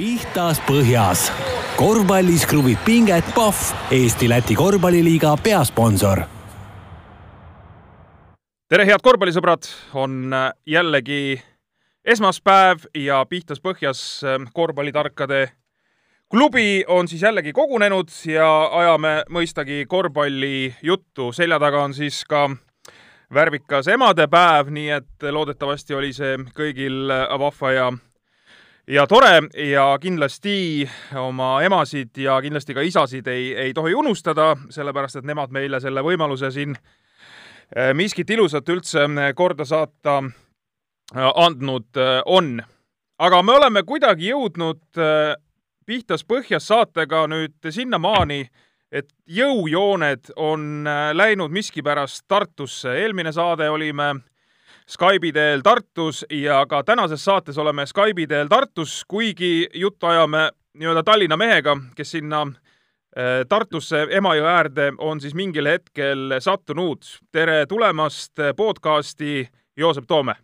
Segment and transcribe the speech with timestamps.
[0.00, 1.26] pihtas põhjas.
[1.76, 3.58] korvpallis kruvib pinget Pahv,
[3.92, 6.22] Eesti-Läti korvpalliliiga peasponsor.
[8.68, 10.32] tere, head korvpallisõbrad, on
[10.66, 11.42] jällegi
[12.04, 15.50] esmaspäev ja pihtas põhjas ähm, korvpallitarkade
[16.30, 21.32] klubi on siis jällegi kogunenud ja ajame mõistagi korvpallijuttu.
[21.32, 22.48] selja taga on siis ka
[23.34, 27.92] värvikas emadepäev, nii et loodetavasti oli see kõigil vahva ja
[28.90, 35.20] ja tore ja kindlasti oma emasid ja kindlasti ka isasid ei, ei tohi unustada, sellepärast
[35.20, 39.06] et nemad meile selle võimaluse siin eh, miskit ilusat üldse
[39.38, 42.58] korda saata eh, andnud eh, on.
[43.18, 44.98] aga me oleme kuidagi jõudnud
[45.86, 48.46] pihtas põhjas saatega nüüd sinnamaani,
[48.92, 52.94] et jõujooned on läinud miskipärast Tartusse.
[53.02, 54.14] eelmine saade olime
[54.90, 61.04] Skype'i teel Tartus ja ka tänases saates oleme Skype'i teel Tartus, kuigi juttu ajame nii-öelda
[61.06, 67.06] Tallinna mehega, kes sinna äh, Tartusse Emajõe äärde on siis mingil hetkel sattunud.
[67.32, 70.34] tere tulemast podcasti, Joosep Toome!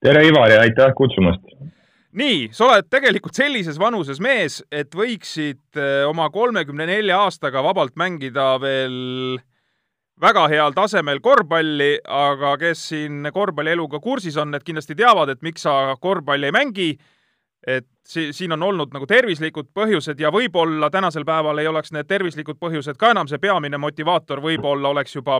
[0.00, 1.42] tere, Ivar ja aitäh kutsumast!
[2.12, 7.96] nii, sa oled tegelikult sellises vanuses mees, et võiksid äh, oma kolmekümne nelja aastaga vabalt
[7.96, 9.40] mängida veel
[10.22, 15.66] väga heal tasemel korvpalli, aga kes siin korvpallieluga kursis on, need kindlasti teavad, et miks
[15.66, 16.92] sa korvpalli ei mängi.
[17.66, 22.08] et si-, siin on olnud nagu tervislikud põhjused ja võib-olla tänasel päeval ei oleks need
[22.10, 25.36] tervislikud põhjused ka enam see peamine motivaator, võib-olla oleks juba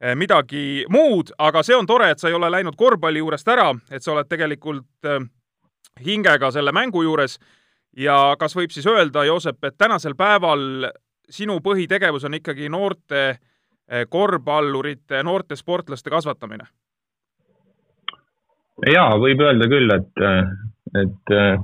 [0.00, 3.72] eh, midagi muud, aga see on tore, et sa ei ole läinud korvpalli juurest ära,
[3.90, 5.26] et sa oled tegelikult eh,
[6.06, 7.38] hingega selle mängu juures
[7.98, 10.86] ja kas võib siis öelda, Joosep, et tänasel päeval
[11.30, 13.42] sinu põhitegevus on ikkagi noorte äh,
[14.10, 16.66] korvpallurite, noorte sportlaste kasvatamine?
[18.84, 20.24] jaa, võib öelda küll, et,
[21.02, 21.60] et eh,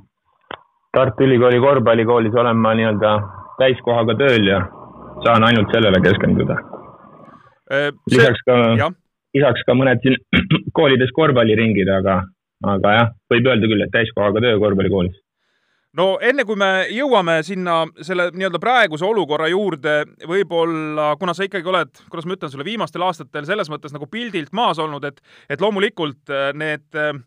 [0.93, 3.13] Tartu Ülikooli korvpallikoolis olen ma nii-öelda
[3.59, 4.61] täiskohaga tööl ja
[5.25, 6.57] saan ainult sellele keskenduda.
[7.73, 8.57] Eh, lisaks ka,
[9.37, 10.17] lisaks ka mõned siin
[10.79, 12.23] koolides korvpalliringid, aga,
[12.77, 15.19] aga jah, võib öelda küll, et täiskohaga töö korvpallikoolis
[15.99, 21.69] no enne kui me jõuame sinna selle nii-öelda praeguse olukorra juurde, võib-olla, kuna sa ikkagi
[21.69, 25.21] oled, kuidas ma ütlen sulle, viimastel aastatel selles mõttes nagu pildilt maas olnud, et,
[25.53, 27.19] et loomulikult äh, need äh,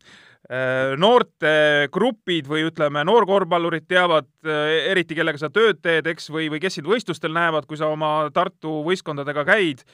[1.02, 6.78] noortegrupid või ütleme, noorkorvpallurid teavad äh, eriti, kellega sa tööd teed, eks, või, või kes
[6.80, 9.86] sind võistlustel näevad, kui sa oma Tartu võistkondadega käid.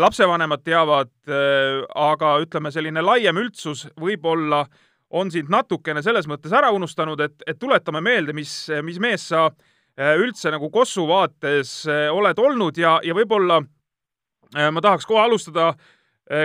[0.00, 6.70] lapsevanemad teavad, aga ütleme, selline laiem üldsus võib-olla äh, on sind natukene selles mõttes ära
[6.74, 8.52] unustanud, et, et tuletame meelde, mis,
[8.84, 14.68] mis mees sa äh, üldse nagu Kossu vaates äh, oled olnud ja, ja võib-olla äh,
[14.72, 15.74] ma tahaks kohe alustada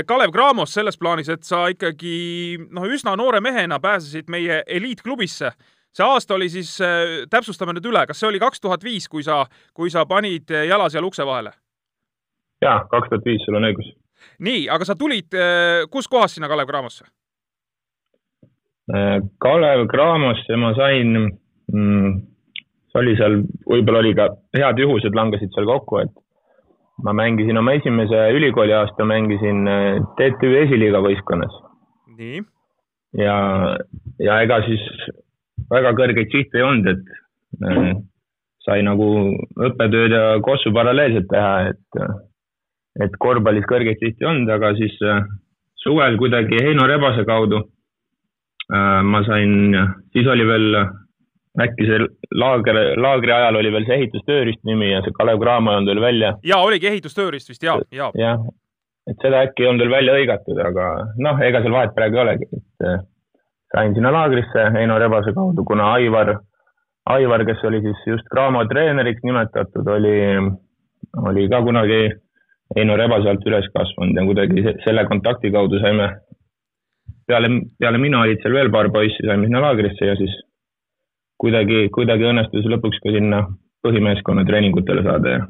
[0.08, 5.50] Kalev Cramos selles plaanis, et sa ikkagi noh, üsna noore mehena pääsesid meie eliitklubisse.
[5.92, 6.78] see aasta oli siis,
[7.30, 9.42] täpsustame nüüd üle, kas see oli kaks tuhat viis, kui sa,
[9.76, 11.52] kui sa panid jala seal ukse vahele?
[12.64, 13.92] jaa, kaks tuhat viis, sul on õigus.
[14.40, 15.36] nii, aga sa tulid,
[15.92, 17.12] kuskohast sinna Kalev Cramosse?
[18.92, 21.16] Äh, Kalev Cramosse ma sain
[21.72, 22.16] mm,,
[22.92, 24.28] see oli seal, võib-olla oli ka
[24.58, 26.12] head juhused langesid seal kokku, et
[27.04, 31.56] ma mängisin oma esimese ülikooli aasta, mängisin äh, TTÜ esiliiga võistkonnas.
[32.18, 32.42] nii?
[33.24, 33.36] ja,
[34.20, 34.84] ja ega siis
[35.72, 37.94] väga kõrgeid sihte ei olnud, et äh,
[38.68, 39.08] sai nagu
[39.70, 42.04] õppetööd ja kossu paralleelselt teha, et,
[43.08, 45.24] et korvpallis kõrgeid sihte ei olnud, aga siis äh,
[45.88, 47.64] suvel kuidagi Heino Rebase kaudu
[48.74, 49.76] ma sain,
[50.16, 50.78] siis oli veel
[51.62, 52.00] äkki see
[52.42, 56.02] laager, laagri ajal oli veel see ehitustööriist nimi ja see Kalev Cramo ei olnud veel
[56.02, 56.34] välja.
[56.44, 58.10] ja oligi ehitustööriist vist ja, ja.
[58.18, 58.42] jah,
[59.10, 60.88] et seda äkki ei olnud veel välja hõigatud, aga
[61.28, 63.04] noh, ega seal vahet praegu ei olegi, et äh,
[63.76, 66.36] sain sinna laagrisse Heino Rebase kaudu, kuna Aivar,
[67.14, 70.18] Aivar, kes oli siis just Cramo treeneriks nimetatud, oli,
[71.30, 72.04] oli ka kunagi
[72.74, 76.10] Heino Rebase alt üles kasvanud ja kuidagi selle kontakti kaudu saime
[77.28, 80.36] peale, peale mina olid seal veel paar poissi, saime sinna laagrisse ja siis
[81.42, 83.46] kuidagi, kuidagi õnnestus lõpuks ka sinna
[83.84, 85.48] põhimeeskonna treeningutele saada ja,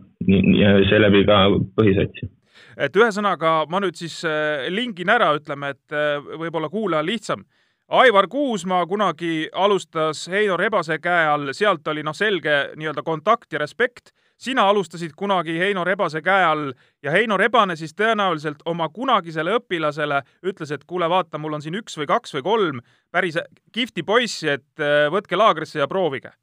[0.60, 1.44] ja seeläbi ka
[1.78, 2.30] põhisatsi
[2.78, 7.46] et ühesõnaga ma nüüd siis äh, lingin ära, ütleme, et äh, võib-olla kuulajal lihtsam.
[7.94, 13.62] Aivar Kuusmaa kunagi alustas Heino Rebase käe all, sealt oli noh, selge nii-öelda kontakt ja
[13.62, 16.72] respekt sina alustasid kunagi Heino Rebase käe all
[17.04, 21.80] ja Heino Rebane siis tõenäoliselt oma kunagisele õpilasele ütles, et kuule, vaata, mul on siin
[21.80, 22.82] üks või kaks või kolm
[23.12, 23.40] päris
[23.74, 26.34] kihvti poissi, et äh, võtke laagrisse ja proovige.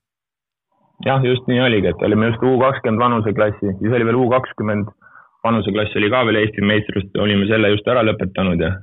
[1.05, 4.89] jah, just nii oligi, et olime just U kakskümmend vanuseklassi, siis oli veel U kakskümmend
[5.45, 8.75] vanuseklass oli ka veel Eesti meistrist, olime selle just ära lõpetanud ja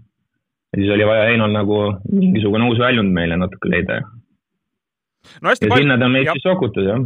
[0.73, 1.77] ja siis oli vaja Heinol nagu
[2.11, 4.01] mingisugune uus väljund meile natuke leida
[5.41, 7.01] no hästi ja palju, sinna ta meid siis sokutas, jah.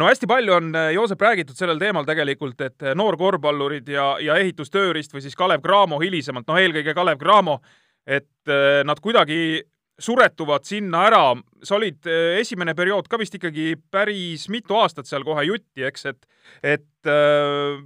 [0.00, 4.38] no hästi palju on, äh, Joosep, räägitud sellel teemal tegelikult, et äh, noorkorvpallurid ja, ja
[4.42, 7.58] ehitustööriist või siis Kalev Cramo hilisemalt, noh, eelkõige Kalev Cramo,
[8.06, 9.62] et äh, nad kuidagi
[9.98, 11.22] suretuvad sinna ära.
[11.62, 12.06] sa olid
[12.38, 16.28] esimene periood ka vist ikkagi päris mitu aastat seal kohe jutti, eks, et,
[16.62, 17.80] et äh,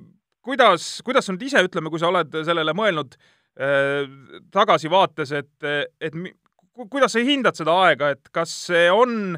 [0.44, 4.04] kuidas, kuidas sa nüüd ise, ütleme, kui sa oled sellele mõelnud äh,
[4.52, 5.70] tagasivaates, et,
[6.00, 6.16] et
[6.72, 9.36] kuidas sa hindad seda aega, et kas see on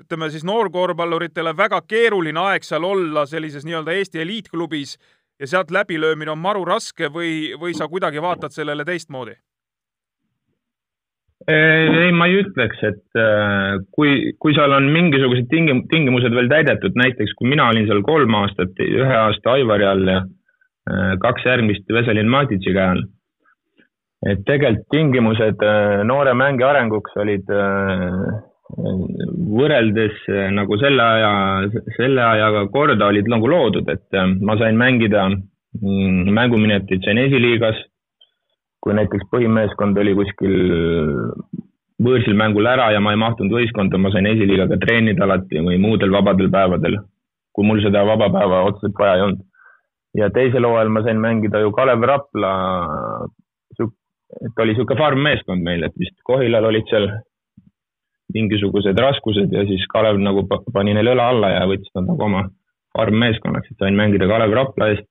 [0.00, 4.96] ütleme siis noorkorvpalluritele väga keeruline aeg seal olla sellises nii-öelda Eesti eliitklubis
[5.40, 9.36] ja sealt läbilöömine on maru raske või, või sa kuidagi vaatad sellele teistmoodi?
[11.48, 16.96] ei, ma ei ütleks, et äh, kui, kui seal on mingisugused tingim-, tingimused veel täidetud,
[16.96, 21.92] näiteks kui mina olin seal kolm aastat, ühe aasta Aivari all ja äh, kaks järgmist
[21.92, 23.04] Veselin Matitši käe all.
[24.24, 27.50] et tegelikult tingimused äh, noore mängija arenguks olid
[28.64, 30.22] võrreldes
[30.56, 31.32] nagu selle aja,
[31.98, 37.82] selle ajaga korda olid nagu loodud, et ma sain mängida mm, mänguminutit sain esiliigas
[38.84, 40.54] kui näiteks põhimeeskond oli kuskil
[42.04, 46.12] võõrsil mängul ära ja ma ei mahtunud võistkonda, ma sain esiliigaga treenida alati või muudel
[46.12, 46.98] vabadel päevadel,
[47.56, 49.44] kui mul seda vaba päeva otseselt vaja ei olnud.
[50.20, 52.52] ja teisel hooajal ma sain mängida ju Kalev Rapla,
[54.44, 57.08] et oli niisugune farmmeeskond meil, et vist Kohilal olid seal
[58.34, 62.44] mingisugused raskused ja siis Kalev nagu pani neile õla alla ja võttis nad nagu oma
[62.94, 65.10] farmmeeskonnaks, et sain mängida Kalev Rapla eest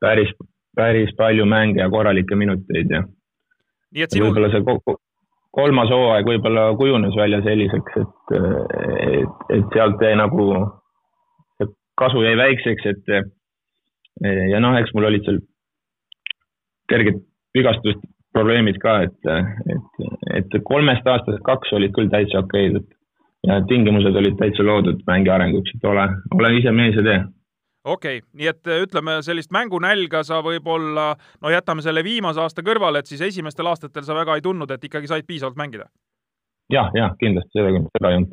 [0.00, 0.32] päris
[0.74, 3.04] päris palju mänge ja korralikke minuteid ja.
[3.94, 4.26] Sinu...
[4.26, 4.64] võib-olla see
[5.54, 8.32] kolmas hooaeg võib-olla kujunes välja selliseks, et,
[9.20, 10.48] et, et sealt jäi nagu,
[12.00, 13.14] kasu jäi väikseks, et
[14.50, 15.38] ja noh, eks mul olid seal
[16.90, 17.22] kerged
[17.54, 18.02] vigastust
[18.34, 19.32] probleemid ka, et,
[19.70, 20.04] et,
[20.40, 22.98] et kolmest aastast kaks olid küll täitsa okeid, et
[23.46, 27.18] ja tingimused olid täitsa loodud mängi arenguks, et ole, ole ise mees ja tee
[27.84, 31.10] okei okay., nii et ütleme, sellist mängunälga sa võib-olla,
[31.42, 34.88] no jätame selle viimase aasta kõrvale, et siis esimestel aastatel sa väga ei tundnud, et
[34.88, 35.92] ikkagi said piisavalt mängida ja,?
[36.80, 38.32] jah, jah, kindlasti seda, seda ei olnud.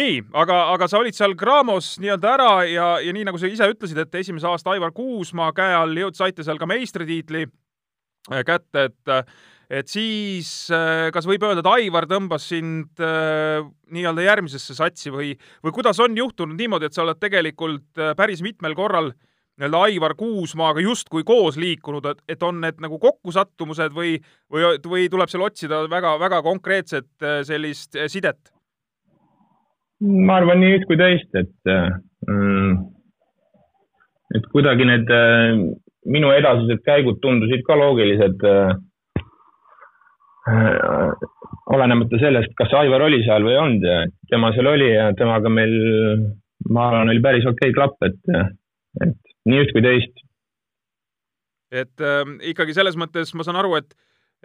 [0.00, 3.68] nii, aga, aga sa olid seal Graamos nii-öelda ära ja, ja nii nagu sa ise
[3.74, 7.54] ütlesid, et esimese aasta Aivar Kuusmaa käe all jõud-, saite seal ka meistritiitli äh,
[8.46, 9.14] kätte, et
[9.70, 13.64] et siis äh, kas võib öelda, et Aivar tõmbas sind äh,
[13.94, 15.32] nii-öelda järgmisesse satsi või,
[15.64, 19.10] või kuidas on juhtunud niimoodi, et sa oled tegelikult äh, päris mitmel korral
[19.56, 24.18] nii-öelda Aivar Kuusmaaga justkui koos liikunud, et, et on need nagu kokkusattumused või,
[24.52, 27.08] või, või tuleb seal otsida väga-väga konkreetset
[27.48, 28.52] sellist sidet?
[30.04, 31.70] ma arvan nii üht kui teist, et
[34.36, 35.08] et kuidagi need
[36.06, 38.44] minu edasised käigud tundusid ka loogilised
[40.46, 41.28] Äh,
[41.74, 43.94] olenemata sellest, kas Aivar oli seal või ei olnud ja
[44.30, 45.72] tema seal oli ja temaga meil,
[46.70, 48.20] ma arvan, oli päris okei okay klapp, et,
[49.02, 50.22] et nii üht kui teist.
[51.74, 53.90] et äh, ikkagi selles mõttes ma saan aru, et,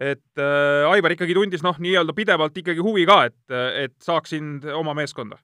[0.01, 4.65] et äh, Aivar ikkagi tundis noh, nii-öelda pidevalt ikkagi huvi ka, et, et saaks sind
[4.73, 5.37] oma meeskonda.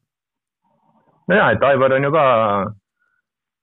[1.30, 2.28] nojah, et Aivar on ju ka,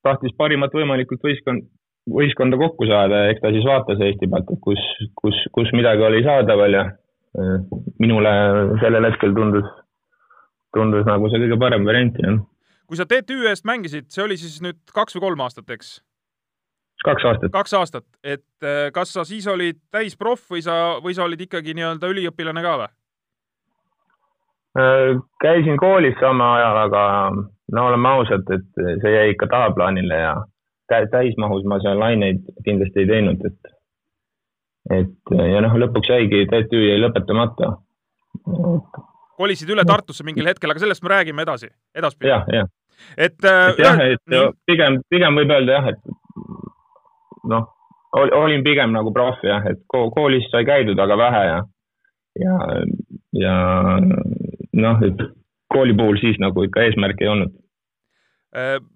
[0.06, 1.66] tahtis parimat võimalikult võistkond,
[2.10, 4.82] võistkonda kokku saada ja eks ta siis vaatas Eesti pealt, et kus,
[5.20, 6.84] kus, kus midagi oli saadaval ja
[7.98, 8.32] minule
[8.82, 9.66] sellel hetkel tundus,
[10.76, 12.40] tundus nagu see kõige parem variant, jah.
[12.86, 15.96] kui sa TTÜ eest mängisid, see oli siis nüüd kaks või kolm aastat, eks?
[17.04, 17.52] kaks aastat.
[17.52, 21.74] kaks aastat, et eh, kas sa siis olid täisproff või sa, või sa olid ikkagi
[21.76, 22.92] nii-öelda üliõpilane ka või?
[24.74, 25.10] Äh,
[25.42, 27.02] käisin koolis samal ajal, aga
[27.74, 30.34] no oleme ausad, et see jäi ikka tahaplaanile ja
[31.12, 33.74] täismahus ma seal aineid kindlasti ei teinud, et,
[34.98, 37.74] et ja noh, lõpuks jäigi, TTÜ jäi lõpetamata.
[39.38, 42.32] kolisid üle Tartusse mingil hetkel, aga sellest me räägime edasi, edaspidi.
[42.32, 42.70] jah, jah.
[43.16, 44.50] et, äh, et jah, et nii.
[44.66, 46.02] pigem, pigem võib öelda jah, et
[47.54, 47.70] noh,
[48.14, 51.58] olin pigem nagu proff jah, et koolis sai käidud, aga vähe ja,
[52.44, 52.58] ja,
[53.40, 53.56] ja
[54.72, 55.26] noh, et
[55.74, 57.63] kooli puhul siis nagu ikka eesmärki ei olnud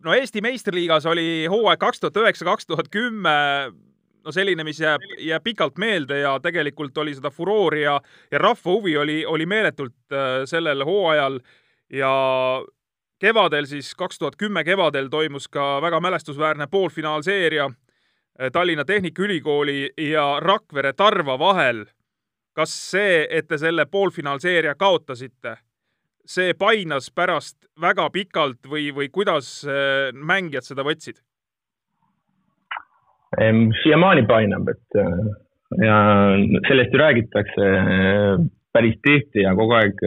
[0.05, 3.35] no Eesti meistriliigas oli hooaeg kaks tuhat üheksa, kaks tuhat kümme
[4.25, 7.99] no selline, mis jääb, jääb pikalt meelde ja tegelikult oli seda furoori ja,
[8.31, 11.41] ja rahva huvi oli, oli meeletult äh, sellel hooajal
[11.93, 12.13] ja
[13.19, 20.41] kevadel siis, kaks tuhat kümme kevadel toimus ka väga mälestusväärne poolfinaalseeria äh, Tallinna Tehnikaülikooli ja
[20.41, 21.87] Rakvere Tarva vahel.
[22.59, 25.57] kas see, et te selle poolfinaalseeria kaotasite
[26.29, 31.23] see painas pärast väga pikalt või, või kuidas äh, mängijad seda võtsid?
[33.83, 35.19] siiamaani painab, et äh,
[35.85, 35.97] ja
[36.65, 40.01] sellest ju räägitakse äh, päris tihti ja kogu aeg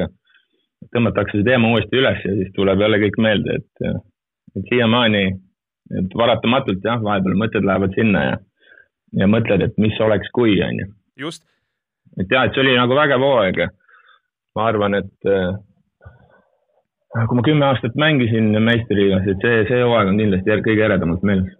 [0.89, 4.01] tõmmatakse see teema uuesti üles ja siis tuleb jälle kõik meelde, et,
[4.57, 5.25] et siiamaani,
[5.99, 8.39] et paratamatult jah, vahepeal mõtted lähevad sinna ja,
[9.21, 10.87] ja mõtled, et mis oleks, kui, on ju.
[11.27, 11.45] just.
[12.17, 13.69] et jah, et see oli nagu vägev hooaeg ja
[14.57, 15.53] ma arvan, et äh,
[17.11, 21.57] kui ma kümme aastat mängisin meistriliigas, et see, see hooaeg on kindlasti kõige eredamalt meeles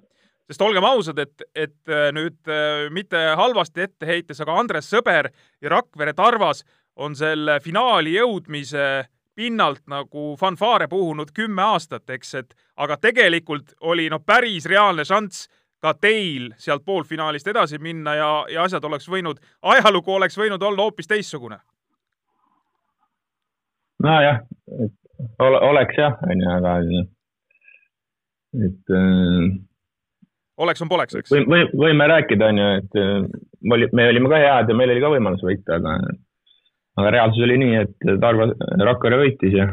[0.51, 5.29] sest olgem ausad, et, et äh, nüüd äh, mitte halvasti ette heites, aga Andres Sõber
[5.63, 6.65] ja Rakvere Tarvas
[7.00, 9.05] on selle finaali jõudmise
[9.36, 15.48] pinnalt nagu fanfaare puhunud kümme aastat, eks, et aga tegelikult oli no päris reaalne šanss
[15.81, 20.84] ka teil sealt poolfinaalist edasi minna ja, ja asjad oleks võinud, ajalugu oleks võinud olla
[20.84, 21.62] hoopis teistsugune.
[24.03, 24.43] nojah,
[24.84, 25.00] et
[25.40, 26.78] ole, oleks jah, onju, aga
[28.51, 29.51] et äh,
[30.62, 33.13] oleks on poleks, eks või, või võime rääkida, onju, et äh,
[33.62, 35.98] me oli, me olime ka head ja meil oli ka võimalus võita, aga,
[37.00, 38.50] aga reaalsus oli nii, et Tarva,
[38.90, 39.70] Rakvere võitis ja,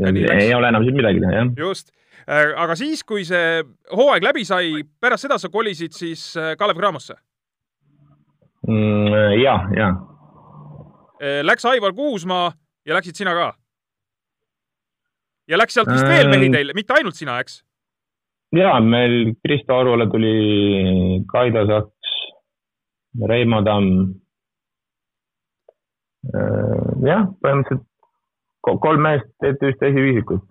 [0.00, 1.54] ja, ja ei ole enam siis midagi teha, jah.
[1.64, 1.94] just,
[2.26, 3.62] äh, aga siis, kui see
[3.94, 7.16] hooaeg läbi sai, pärast seda sa kolisid siis äh, Kalev Cramosse
[8.68, 9.40] mm,?
[9.40, 9.94] ja, ja.
[11.18, 12.52] Läks Aivar Kuusmaa
[12.86, 13.48] ja läksid sina ka?
[15.48, 17.62] Ja läks sealt vist veel mehi teil, mitte ainult sina, eks?
[18.56, 22.14] ja meil Kristo Arule tuli Kaido Saks,
[23.28, 24.14] Reimo Tamm.
[26.28, 27.84] Äh, jah, põhimõtteliselt
[28.82, 30.42] kolm meest TTÜ-st esiviisikut.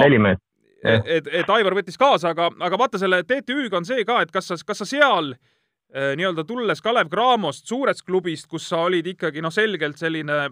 [0.00, 0.42] neli meest.
[0.82, 4.50] et, et Aivar võttis kaasa, aga, aga vaata selle TTÜ-ga on see ka, et kas
[4.50, 9.44] sa, kas sa seal äh, nii-öelda tulles Kalev Cramost, suurest klubist, kus sa olid ikkagi
[9.44, 10.48] noh, selgelt selline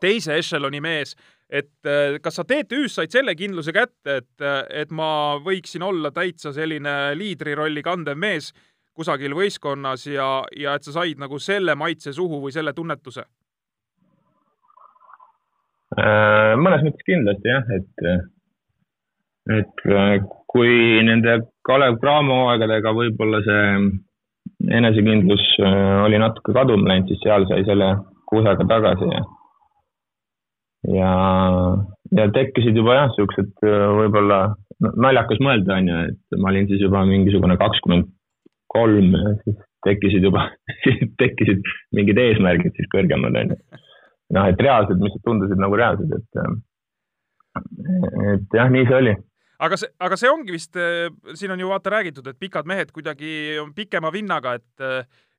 [0.00, 1.16] teise ešeloni mees,
[1.50, 6.12] et äh, kas sa TTÜ-s said selle kindluse kätte, et, äh, et ma võiksin olla
[6.14, 8.52] täitsa selline liidrirolli kandev mees
[8.94, 13.24] kusagil võistkonnas ja, ja et sa said nagu selle maitse suhu või selle tunnetuse?
[15.98, 18.06] Äh, mõnes mõttes kindlasti jah, et,
[19.58, 19.82] et
[20.50, 25.42] kui nende Kalev Cramo aegadega võib-olla see enesekindlus
[26.04, 27.90] oli natuke kaduma läinud, siis seal sai selle
[28.30, 29.24] kuusega tagasi ja
[30.88, 31.12] ja,
[32.16, 34.40] ja tekkisid juba jah, siuksed äh, võib-olla
[34.80, 38.08] naljakas mõelda, on ju, et ma olin siis juba mingisugune kakskümmend
[38.72, 40.46] kolm ja siis tekkisid juba
[41.22, 41.64] tekkisid
[41.96, 43.60] mingid eesmärgid siis kõrgemad, on ju.
[44.36, 46.52] noh, et reaalsed, mis tundusid nagu reaalsed, et, äh,
[48.34, 49.16] et jah, nii see oli
[49.60, 52.94] aga see, aga see ongi vist, äh, siin on ju vaata räägitud, et pikad mehed
[52.96, 54.86] kuidagi on pikema vinnaga, et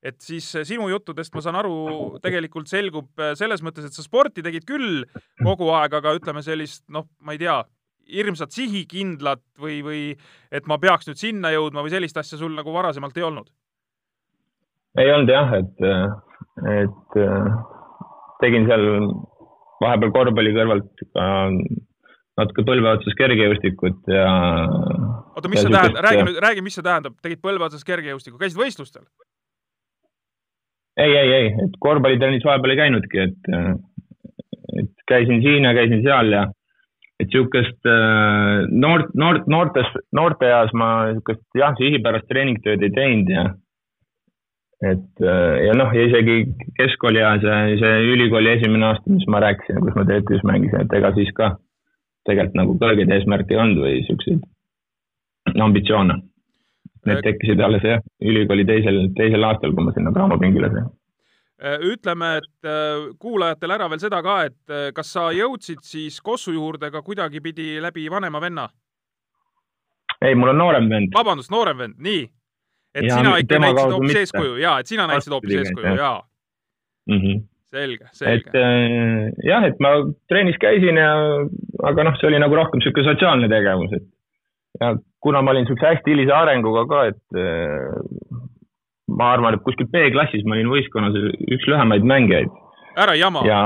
[0.02, 1.76] et siis eh, sinu juttudest ma saan aru,
[2.24, 5.04] tegelikult selgub eh, selles mõttes, et sa sporti tegid küll
[5.42, 7.60] kogu aeg, aga ütleme sellist, noh, ma ei tea,
[8.12, 10.00] hirmsat sihikindlat või, või
[10.50, 13.52] et ma peaks nüüd sinna jõudma või sellist asja sul nagu varasemalt ei olnud?
[15.00, 15.78] ei olnud jah, et,
[16.68, 17.14] et
[18.42, 18.84] tegin seal
[19.80, 21.28] vahepeal korvpalli kõrvalt ka
[22.40, 24.26] natuke põlve otsas kergejõustikut ja.
[25.36, 28.60] oota, mis see tähendab, räägi nüüd, räägi, mis see tähendab, tegid põlve otsas kergejõustikku, käisid
[28.60, 29.06] võistlustel?
[30.96, 33.52] Ei, ei, ei, et korvpallitrennis vahepeal ei käinudki, et,
[34.82, 36.46] et käisin siin ja käisin seal ja
[37.22, 43.44] et niisugust äh, noort, noort, noortes, noorteeas ma niisugust jah, sihipärast treeningtööd ei teinud ja
[44.82, 46.40] et äh, ja noh, ja isegi
[46.80, 50.98] keskkooli ajal see, see ülikooli esimene aasta, mis ma rääkisin, kus ma TTÜ-s mängisin, et
[50.98, 51.54] ega siis ka
[52.26, 56.18] tegelikult nagu kõrgeid eesmärke ei olnud või niisuguseid ambitsioone
[57.06, 60.90] Need äh, tekkisid alles jah, ülikooli teisel, teisel aastal, kui ma sinna Graamo-pingile sain.
[61.62, 66.54] Äh, ütleme, et äh, kuulajatele ära veel seda ka, et kas sa jõudsid siis Kossu
[66.54, 68.68] juurde ka kuidagipidi läbi vanema venna?
[70.22, 71.14] ei, mul on noorem vend.
[71.14, 72.22] vabandust, noorem vend, nii.
[72.94, 76.12] et ja, sina ikka näitasid hoopis eeskuju ja, et sina näitasid hoopis eeskuju ja
[77.06, 77.18] mm.
[77.18, 77.44] -hmm.
[77.74, 78.50] selge, selge.
[78.50, 79.94] et äh, jah, et ma
[80.28, 81.12] trennis käisin ja,
[81.90, 84.06] aga noh, see oli nagu rohkem niisugune sotsiaalne tegevus, et
[84.82, 88.40] ja kuna ma olin niisuguse hästi hilise arenguga ka, et äh,
[89.18, 91.18] ma arvan, et kuskil B-klassis ma olin võistkonnas
[91.56, 92.50] üks lühemaid mängijaid.
[93.02, 93.44] ära jama.
[93.48, 93.60] ja,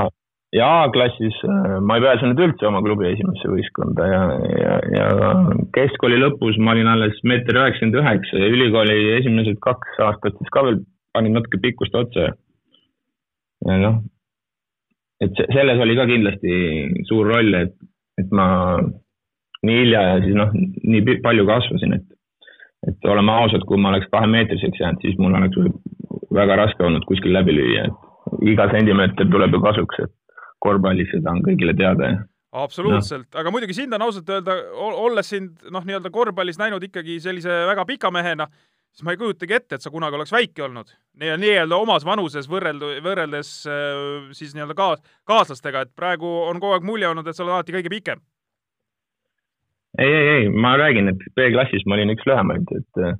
[0.55, 4.21] ja A-klassis äh, ma ei pääsenud üldse oma klubi esimesse võistkonda ja,
[4.63, 5.07] ja, ja
[5.77, 10.65] keskkooli lõpus ma olin alles meeter üheksakümmend üheksa ja ülikooli esimesed kaks aastat siis ka
[10.67, 10.83] veel
[11.17, 12.29] panin natuke pikkust otsa.
[13.65, 13.99] ja noh,
[15.25, 16.53] et selles oli ka kindlasti
[17.09, 17.73] suur roll, et,
[18.21, 18.47] et ma
[19.65, 22.07] nii hilja ja siis noh, nii palju kasvasin, et,
[22.91, 25.57] et oleme ausad, kui ma oleks kahemeetriseks jäänud, siis mul oleks
[26.37, 31.33] väga raske olnud kuskil läbi lüüa, et iga sentimeeter tuleb ju kasuks, et korvpallis seda
[31.33, 32.25] on kõigile teada ja
[32.57, 37.19] absoluutselt no., aga muidugi sind on ausalt öelda, olles sind noh, nii-öelda korvpallis näinud ikkagi
[37.23, 38.47] sellise väga pika mehena,
[38.93, 42.47] siis ma ei kujutagi ette, et sa kunagi oleks väike olnud nii, nii-öelda omas vanuses
[42.51, 47.37] võrreldu, võrreldes äh, siis nii-öelda kaas-, kaaslastega, et praegu on kogu aeg mulje olnud, et
[47.37, 48.23] sa oled alati kõige pikem.
[49.97, 53.17] Ei, ei, ei, ma räägin, et B-klassis ma olin üks lühemaid, et äh,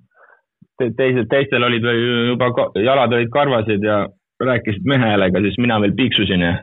[0.80, 1.86] te, teised, teistel olid
[2.32, 4.06] juba, jalad olid karvased ja
[4.44, 6.54] rääkisid mehe häälega, siis mina veel piiksusin ja.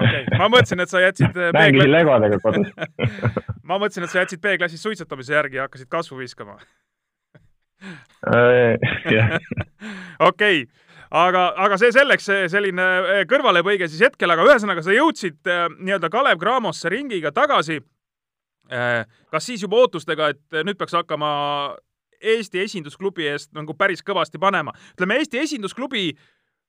[0.00, 2.70] okei okay., ma mõtlesin, et sa jätsid äh, mängisin legodega kodus
[3.68, 6.58] ma mõtlesin, et sa jätsid B-klassis suitsetamise järgi ja hakkasid kasvu viskama
[7.80, 8.76] Äh,
[10.28, 10.66] okei,
[11.10, 16.10] aga, aga see selleks, selline äh, kõrvalepõige siis hetkel, aga ühesõnaga sa jõudsid äh, nii-öelda
[16.12, 17.80] Kalev Cramosse ringiga tagasi.
[18.70, 21.30] Kas siis juba ootustega, et nüüd peaks hakkama
[22.20, 24.74] Eesti esindusklubi eest nagu päris kõvasti panema?
[24.94, 26.12] ütleme, Eesti esindusklubi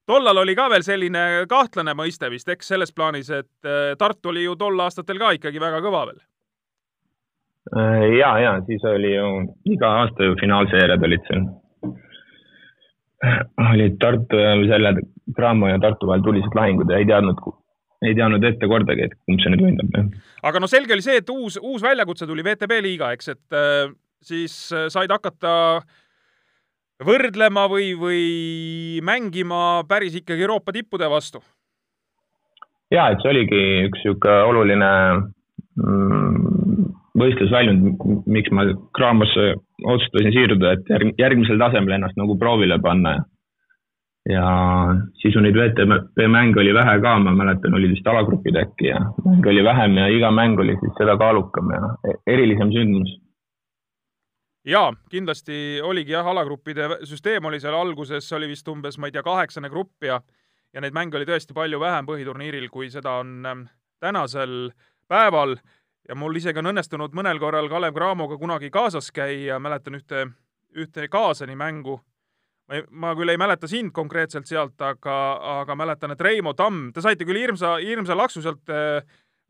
[0.10, 4.56] tollal oli ka veel selline kahtlane mõiste vist, eks selles plaanis, et Tartu oli ju
[4.56, 6.22] tol aastatel ka ikkagi väga kõva veel
[7.78, 9.26] Äh, ja, ja siis oli ju
[9.70, 11.44] iga aasta ju finaalseeriad olid seal.
[13.72, 14.96] olid Tartu ja selle
[15.36, 17.38] Graamo ja Tartu vahel tulised lahingud ja ei teadnud,
[18.02, 20.14] ei teadnud ette kordagi, et kumb see nüüd võidab.
[20.50, 23.92] aga no selge oli see, et uus, uus väljakutse tuli VTB liiga, eks, et äh,
[24.26, 25.54] siis äh, said hakata
[27.06, 28.24] võrdlema või, või
[29.06, 31.42] mängima päris ikkagi Euroopa tippude vastu.
[32.94, 34.92] ja, et see oligi üks niisugune oluline
[35.78, 36.90] mm,
[37.22, 38.66] võistlusväljund, miks ma
[38.98, 43.20] Craamosse otsustasin siirduda, et järgmisel tasemel ennast nagu proovile panna.
[43.20, 43.41] ja
[45.22, 49.50] siis neid VTB mänge oli vähe ka, ma mäletan, olid vist alagrupid äkki ja mänge
[49.50, 53.16] oli vähem ja iga mäng oli siis seda kaalukam ja e-, erilisem sündmus
[54.66, 59.24] jaa, kindlasti oligi jah, alagruppide süsteem oli seal alguses, oli vist umbes, ma ei tea,
[59.26, 60.22] kaheksane grupp ja
[60.74, 63.64] ja neid mänge oli tõesti palju vähem põhiturniiril, kui seda on ähm,
[64.00, 64.72] tänasel
[65.10, 65.58] päeval
[66.08, 70.28] ja mul isegi on õnnestunud mõnel korral Kalev Cramoga kunagi kaasas käia, mäletan ühte,
[70.76, 72.00] ühte kaasani mängu.
[72.72, 75.16] Ma ei, ma küll ei mäleta sind konkreetselt sealt, aga,
[75.60, 79.02] aga mäletan, et Reimo Tamm, te saite küll hirmsa, hirmsa laksu sealt äh,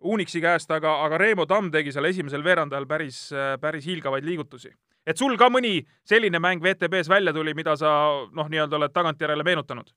[0.02, 4.72] Unixi käest, aga, aga Reimo Tamm tegi seal esimesel veerandajal päris, äh, päris hiilgavaid liigutusi.
[5.06, 7.90] et sul ka mõni selline mäng WTB-s välja tuli, mida sa
[8.34, 9.90] noh, nii-öelda oled tagantjärele meenutanud?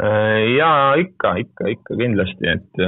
[0.00, 2.84] Äh, jaa, ikka, ikka, ikka kindlasti, et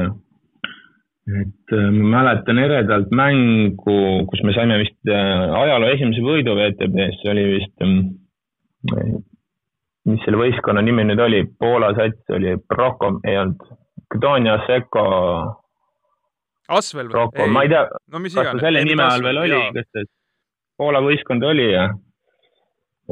[1.25, 7.33] et äh, ma mäletan eredalt mängu, kus me saime vist ajaloo esimese võidu WTB-s, see
[7.33, 8.13] oli vist, ähm,
[10.11, 13.63] mis selle võistkonna nimi nüüd oli, Poola sats oli Proko, ei olnud,
[14.15, 15.05] Gdonia Seko.
[16.75, 17.49] Asvel või?
[17.53, 20.09] ma ei tea no,, kas ta selle nime all veel oli, kas see
[20.81, 21.89] Poola võistkond oli ja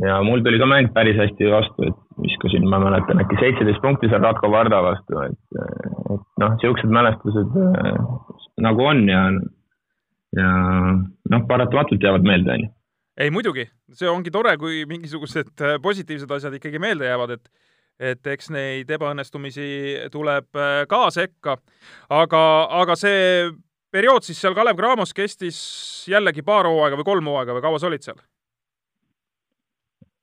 [0.00, 4.08] ja mul tuli ka mäng päris hästi vastu, et viskasin, ma mäletan, äkki seitseteist punkti
[4.08, 5.58] seal Ratko Varda vastu, et,
[6.14, 7.98] et noh, siuksed mälestused äh,
[8.64, 9.26] nagu on ja,
[10.38, 10.52] ja
[11.34, 12.72] noh, paratamatult jäävad meelde, onju.
[13.20, 17.68] Ei muidugi, see ongi tore, kui mingisugused äh, positiivsed asjad ikkagi meelde jäävad, et
[18.02, 19.64] et eks neid ebaõnnestumisi
[20.10, 21.58] tuleb äh, ka sekka,
[22.10, 22.40] aga,
[22.80, 23.50] aga see
[23.92, 25.58] periood siis seal Kalev Cramos kestis
[26.10, 28.18] jällegi paar hooaega või kolm hooaega või kaua sa olid seal?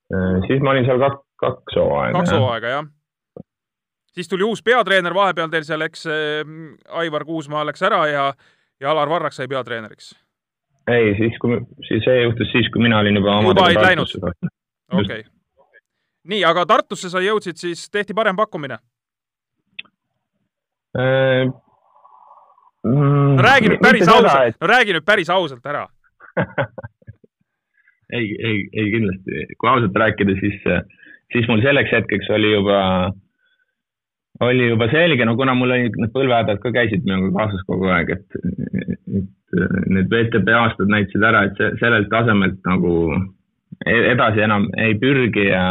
[0.09, 2.17] Äh, siis ma olin seal kaks, kaks hooaega.
[2.17, 2.89] kaks hooaega, jah.
[4.17, 6.09] siis tuli uus peatreener vahepeal teil seal, eks
[6.89, 8.25] Aivar Kuusmaa läks ära ja,
[8.81, 10.15] ja Alar Varrak sai peatreeneriks.
[10.95, 14.13] Ei, siis kui, siis see juhtus siis, kui mina olin juba juba olid läinud?
[15.01, 15.23] okei.
[16.29, 18.77] Nii, aga Tartusse sa jõudsid, siis tehti parem pakkumine?
[20.97, 21.49] Äh,?
[22.87, 24.55] Mm, no räägi nüüd päris ausalt, et...
[24.61, 25.87] no räägi nüüd päris ausalt ära.
[28.09, 30.55] Ei, ei, ei kindlasti, kui ausalt rääkida, siis,
[31.29, 32.79] siis mul selleks hetkeks oli juba,
[34.45, 38.13] oli juba selge, no kuna mul olid need põlvehädad ka käisid minuga kaasas kogu aeg,
[38.15, 38.37] et,
[39.19, 39.57] et
[39.89, 42.93] need VTB aastad näitasid ära, et see, sellelt tasemelt nagu
[43.85, 45.65] e-, edasi enam ei pürgi ja,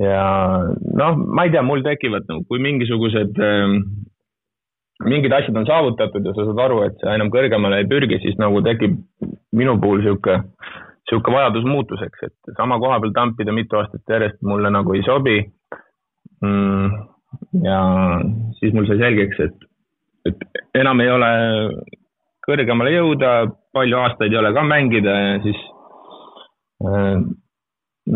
[0.00, 0.26] ja
[1.02, 3.38] noh, ma ei tea, mul tekivad nagu, kui mingisugused
[5.04, 8.38] mingid asjad on saavutatud ja sa saad aru, et sa enam kõrgemale ei pürgi, siis
[8.40, 8.96] nagu tekib
[9.56, 10.38] minu puhul sihuke,
[11.10, 15.38] sihuke vajadus muutuseks, et sama koha peal tampida mitu aastat järjest mulle nagu ei sobi.
[17.64, 17.78] Ja
[18.58, 19.66] siis mul sai selgeks, et,
[20.30, 20.44] et
[20.82, 21.30] enam ei ole
[22.46, 23.32] kõrgemale jõuda,
[23.74, 25.58] palju aastaid ei ole ka mängida ja siis
[26.84, 27.18] äh,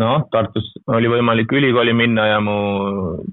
[0.03, 2.57] noh, Tartus oli võimalik ülikooli minna ja mu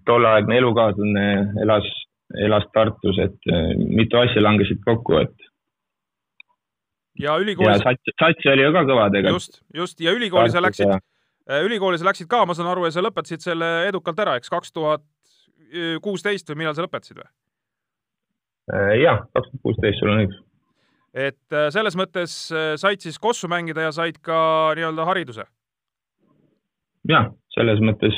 [0.08, 1.28] tolleaegne elukaaslane
[1.62, 1.88] elas
[2.36, 5.46] elas Tartus, et äh, mitu asja langesid kokku, et.
[7.18, 7.82] ja ülikoolis.
[7.82, 9.40] sats, sats oli ju ka kõva tegelikult.
[9.40, 11.00] just, just ja ülikooli sa läksid, äh,
[11.48, 14.74] ülikooli sa läksid ka, ma saan aru, ja sa lõpetasid selle edukalt ära, eks, kaks
[14.74, 15.04] tuhat
[16.04, 17.28] kuusteist või millal sa lõpetasid või?
[18.72, 20.42] Äh, jah, kaks tuhat kuusteist, sul on õigus.
[21.18, 22.34] et selles mõttes
[22.80, 24.38] said siis kossu mängida ja said ka
[24.76, 25.46] nii-öelda hariduse?
[27.08, 28.16] jah, selles mõttes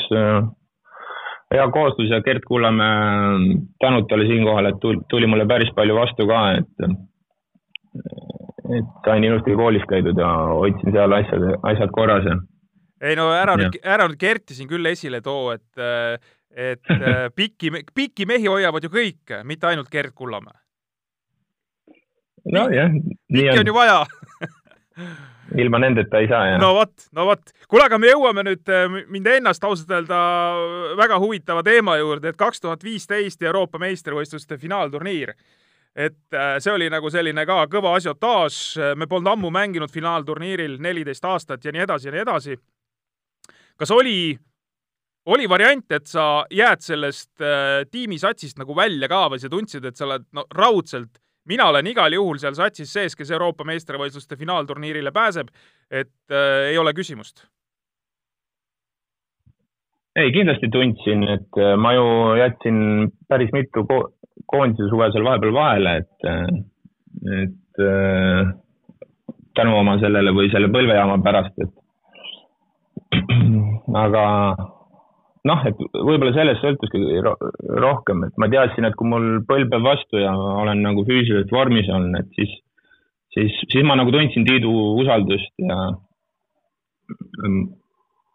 [1.54, 3.38] hea koostöös ja Gert Kullamäe
[3.80, 6.90] tänud talle siinkohal, et tuli mulle päris palju vastu ka, et
[8.70, 12.36] et sain ilusti koolis käidud ja hoidsin seal asjad, asjad korras ja.
[13.00, 16.92] Ei no ära nüüd, ära nüüd Kerti siin küll esile too, et, et
[17.38, 20.58] pikki, pikki mehi hoiavad ju kõik, mitte ainult Gert Kullamäe.
[22.52, 22.96] nojah.
[23.32, 23.98] pikki on, on ju vaja
[25.62, 26.60] ilma nendeta ei saa, jah.
[26.62, 27.54] no vot, no vot.
[27.68, 28.74] kuule, aga me jõuame nüüd
[29.08, 30.20] mind ennast ausalt öelda
[30.98, 35.34] väga huvitava teema juurde, et kaks tuhat viisteist Euroopa meistrivõistluste finaalturniir
[35.96, 38.60] et äh, see oli nagu selline ka kõva asiotaaž,
[38.98, 42.56] me polnud ammu mänginud finaalturniiril neliteist aastat ja nii edasi ja nii edasi.
[43.80, 44.34] Kas oli,
[45.32, 49.96] oli variant, et sa jääd sellest äh, tiimisatsist nagu välja ka või sa tundsid, et
[49.96, 55.12] sa oled no raudselt, mina olen igal juhul seal satsis sees, kes Euroopa meistrivõistluste finaalturniirile
[55.16, 55.48] pääseb,
[55.90, 57.46] et äh, ei ole küsimust.
[60.18, 62.06] Ei, kindlasti tundsin, et äh, ma ju
[62.40, 62.80] jätsin
[63.30, 64.02] päris mitu ko
[64.50, 67.56] koondise suve seal vahepeal vahele, et, äh, et
[69.56, 71.76] tänu oma sellele või selle põlvejaama pärast, et
[73.96, 74.24] aga
[75.48, 77.20] noh, et võib-olla sellest sõltuski
[77.80, 81.88] rohkem, et ma teadsin, et kui mul põlv peab vastu ja olen nagu füüsiliselt vormis
[81.92, 82.52] olnud, et siis,
[83.36, 85.78] siis, siis ma nagu tundsin Tiidu usaldust ja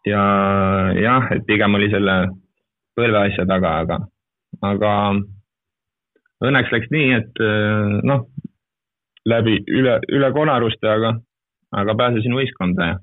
[0.06, 0.24] ja
[0.98, 2.16] jah, et pigem oli selle
[2.96, 4.00] põlve asja taga, aga,
[4.64, 4.92] aga
[6.46, 7.40] õnneks läks nii, et
[8.06, 8.26] noh,
[9.26, 11.16] läbi üle, üle konaruste, aga,
[11.76, 12.98] aga pääsesin võistkonda ja,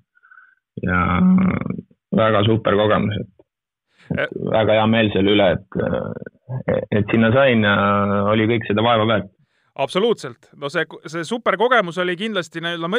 [0.85, 1.01] ja
[2.15, 7.77] väga super kogemus, et väga hea meel selle üle, et, et sinna sain ja
[8.33, 9.31] oli kõik seda vaeva väärt.
[9.83, 12.89] Absoluutselt, no see, see super kogemus oli kindlasti nii-öelda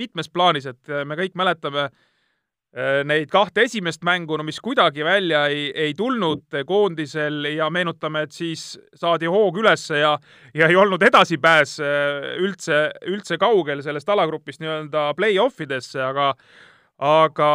[0.00, 1.98] mitmes plaanis, et me kõik mäletame äh,
[2.72, 8.22] Äh, neid kahte esimest mängu, no mis kuidagi välja ei, ei tulnud koondisel ja meenutame,
[8.24, 8.62] et siis
[8.96, 10.14] saadi hoog ülesse ja,
[10.56, 12.78] ja ei olnud edasipääs äh, üldse,
[13.12, 16.30] üldse kaugel sellest alagrupist nii-öelda play-off idesse, aga,
[16.96, 17.50] aga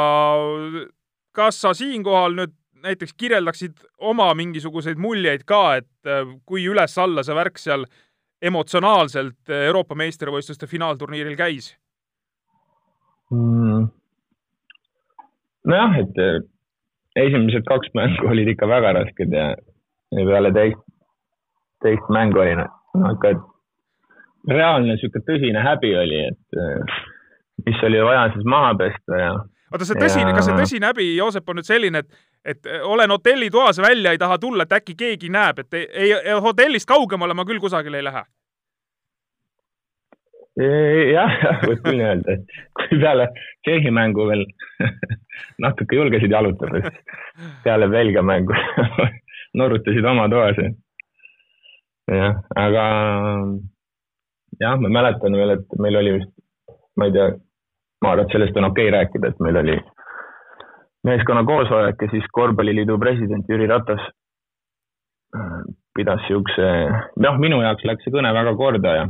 [1.37, 7.37] kas sa siinkohal nüüd näiteks kirjeldaksid oma mingisuguseid muljeid ka, et äh, kui üles-alla see
[7.37, 7.85] värk seal
[8.41, 11.71] emotsionaalselt Euroopa meistrivõistluste finaalturniiril käis
[13.33, 13.87] mm.?
[15.67, 16.39] nojah, et äh,
[17.25, 19.49] esimesed kaks mängu olid ikka väga rasked ja,
[20.13, 20.81] ja peale teist,
[21.83, 23.33] teist mängu oli noh, ikka
[24.47, 26.97] reaalne sihuke tõsine häbi oli, et äh,
[27.65, 29.35] mis oli vaja siis maha pesta ja.
[29.71, 32.25] Oota, see tõsine kas see tõsine häbi, Joosep, on nüüd selline, et,
[32.55, 36.35] et äh, olen hotellitoas välja, ei taha tulla, et äkki keegi näeb, et ei, ei,
[36.43, 38.25] hotellist kaugemale ma küll kusagile ei lähe
[40.57, 43.29] jah, võib küll nii öelda, et kui peale
[43.65, 44.43] Tšehhi mängu veel
[45.63, 48.57] natuke julgesid jalutada, siis peale Belgia mängu
[49.59, 50.57] norutasid oma toas.
[52.09, 52.85] jah, aga
[54.61, 56.33] jah, ma mäletan veel, et meil oli vist,
[56.97, 57.29] ma ei tea,
[58.01, 59.77] ma arvan, et sellest on okei okay rääkida, et meil oli
[61.07, 64.03] meeskonna koosolek ja siis korvpalliliidu president Jüri Ratas
[65.97, 66.67] pidas siukse,
[67.25, 69.07] noh, minu jaoks läks see kõne väga korda ja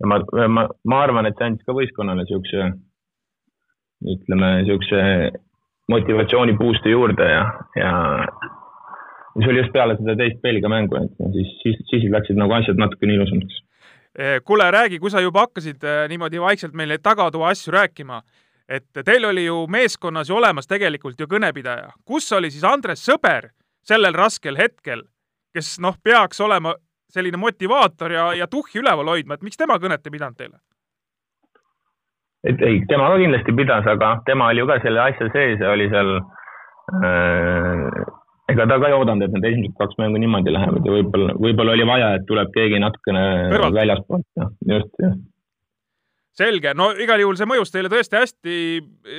[0.00, 2.70] ja ma, ma, ma arvan, et see andis ka võistkonnale siukse,
[4.14, 5.00] ütleme, siukse
[5.92, 7.42] motivatsiooni boost'i juurde ja,
[7.76, 7.92] ja
[9.36, 12.80] see oli just peale seda teist Belgia mängu, et siis, siis, siis läksid nagu asjad
[12.80, 13.60] natukene ilusamaks.
[14.20, 18.18] Eh, kuule, räägi, kui sa juba hakkasid eh, niimoodi vaikselt meile tagatoa asju rääkima,
[18.68, 21.88] et teil oli ju meeskonnas ju olemas tegelikult ju kõnepidaja.
[22.04, 23.48] kus oli siis Andres Sõber
[23.82, 25.06] sellel raskel hetkel,
[25.54, 26.74] kes noh, peaks olema
[27.08, 30.60] selline motivaator ja, ja tuhhi üleval hoidma, et miks tema kõnet ei pidanud teile?
[32.44, 35.70] et ei, tema ka kindlasti pidas, aga tema oli ju ka selle asja sees ja
[35.70, 38.09] oli seal äh,.
[38.50, 41.76] Ega ta ka ei oodanud, et need esimesed kaks mängu niimoodi lähevad ja võib-olla, võib-olla
[41.76, 43.24] oli vaja, et tuleb keegi natukene
[43.74, 45.28] väljaspoolt ja just, just
[46.40, 48.58] selge, no igal juhul see mõjus teile tõesti hästi.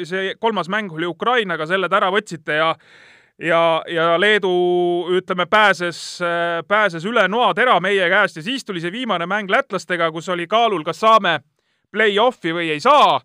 [0.07, 2.75] see kolmas mäng oli Ukrainaga, selle te ära võtsite ja
[3.41, 4.51] ja, ja Leedu,
[5.17, 6.19] ütleme, pääses,
[6.67, 10.83] pääses üle noatera meie käest ja siis tuli see viimane mäng lätlastega, kus oli kaalul,
[10.85, 11.39] kas saame
[11.91, 13.21] play-off'i või ei saa.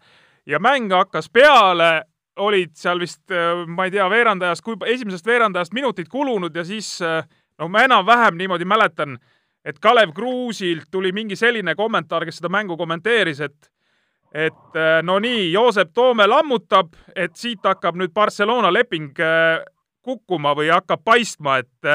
[0.46, 3.22] ja mäng hakkas peale, olid seal vist,
[3.66, 8.68] ma ei tea, veerandajast, kui esimesest veerandajast minutid kulunud ja siis no ma enam-vähem niimoodi
[8.68, 9.16] mäletan,
[9.64, 13.72] et Kalev Kruusilt tuli mingi selline kommentaar, kes seda mängu kommenteeris, et
[14.36, 19.14] et no nii, Joosep Toome lammutab, et siit hakkab nüüd Barcelona leping
[20.04, 21.88] kukkuma või hakkab paistma, et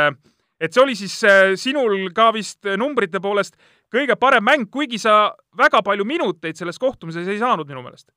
[0.62, 3.58] et see oli siis äh, sinul ka vist numbrite poolest
[3.92, 8.12] kõige parem mäng, kuigi sa väga palju minuteid selles kohtumises ei saanud minu meelest.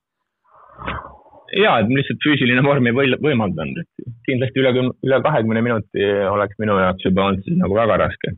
[1.60, 4.72] Ja, et lihtsalt füüsiline vorm ei või, võimaldanud, et kindlasti üle,
[5.06, 8.34] üle kahekümne minuti oleks minu jaoks juba olnud siis nagu väga raske.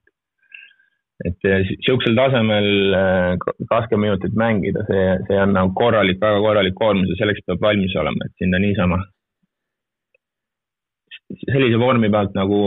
[1.24, 3.30] et niisugusel tasemel äh,
[3.70, 7.94] kakskümmend minutit mängida, see, see on nagu korralik, väga korralik koormus ja selleks peab valmis
[7.96, 8.98] olema, et sinna niisama
[11.52, 12.60] sellise vormi pealt nagu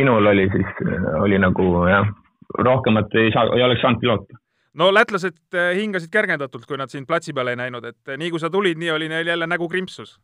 [0.00, 0.82] minul oli, siis
[1.22, 2.10] oli nagu jah,
[2.58, 4.42] rohkemat ei saa, ei oleks saanudki loota
[4.76, 8.30] no lätlased äh, hingasid kergendatult, kui nad sind platsi peal ei näinud, et äh, nii
[8.34, 10.16] kui sa tulid, nii oli neil jälle nägu krimpsus.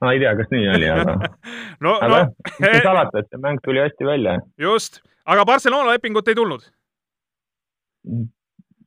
[0.00, 1.14] ma ei tea, kas nii oli, aga
[1.84, 2.24] no, aga no,
[2.60, 4.38] mis siin salata, et see mäng tuli hästi välja.
[4.58, 6.68] just, aga Barcelona lepingut ei tulnud?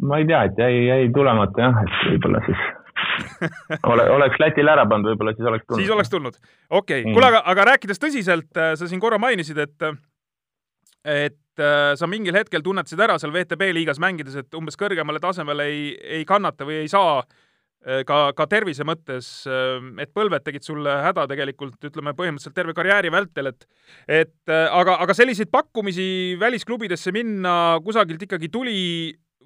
[0.02, 2.70] ma ei tea, et jäi, jäi tulemata jah, et võib-olla siis
[3.92, 5.84] ole, oleks Lätile ära pannud, võib-olla siis oleks tulnud.
[5.84, 7.04] siis oleks tulnud, okei okay.
[7.04, 9.92] mm., kuule, aga, aga rääkides tõsiselt, äh, sa siin korra mainisid, et
[11.02, 15.68] et äh, sa mingil hetkel tunnetasid ära seal VTB liigas mängides, et umbes kõrgemale tasemele
[15.70, 15.88] ei,
[16.20, 20.96] ei kannata või ei saa äh, ka, ka tervise mõttes, äh, et põlved tegid sulle
[21.06, 23.68] häda tegelikult, ütleme põhimõtteliselt terve karjääri vältel, et
[24.22, 28.80] et aga, aga selliseid pakkumisi välisklubidesse minna kusagilt ikkagi tuli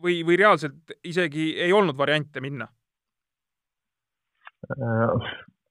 [0.01, 2.69] või, või reaalselt isegi ei olnud variante minna?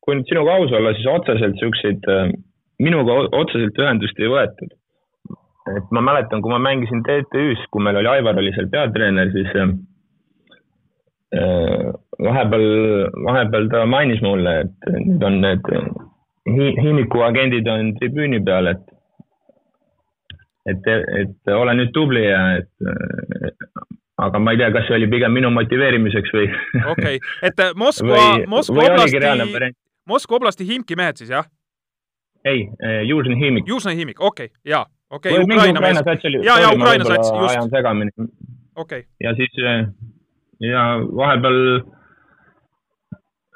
[0.04, 2.04] kui nüüd sinuga aus olla, siis otseselt niisuguseid,
[2.78, 4.74] minuga otseselt ühendust ei võetud
[5.72, 9.52] et ma mäletan, kui ma mängisin TTÜ-s, kui meil oli, Aivar oli seal peatreener, siis
[9.56, 9.70] äh,
[12.28, 12.66] vahepeal,
[13.28, 15.70] vahepeal ta mainis mulle, et nüüd on need
[16.54, 18.84] hi Hiimiku agendid on tribüüni peal, et
[20.68, 20.86] et,
[21.20, 22.72] et ole nüüd tubli ja et
[24.24, 26.46] aga ma ei tea, kas see oli pigem minu motiveerimiseks või.
[26.92, 29.72] okei okay., et Moskva, Moskva oblasti,
[30.08, 31.48] Moskva oblasti Himki mehed siis, jah?
[32.44, 32.68] ei,
[33.08, 33.68] Južni Hiimik.
[33.68, 35.98] Južni Hiimik, okei okay,, jaa okei okay,, Ukraina mees.
[36.44, 37.50] ja, ja Ukraina sats, just.
[37.50, 38.10] ajan segamini.
[38.18, 38.28] okei
[38.76, 39.02] okay..
[39.20, 39.52] ja siis
[40.60, 40.82] ja
[41.16, 41.60] vahepeal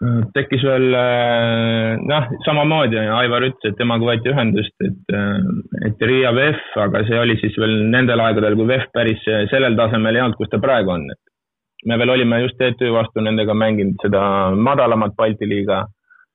[0.02, 5.16] äh, tekkis veel äh, noh, samamoodi Aivar ütles, et temaga võeti ühendust, et,
[5.88, 10.18] et Riia VEF, aga see oli siis veel nendel aegadel, kui VEF päris sellel tasemel
[10.18, 11.08] ei olnud, kus ta praegu on.
[11.86, 15.86] me veel olime just TTÜ vastu nendega mänginud seda madalamat Balti liiga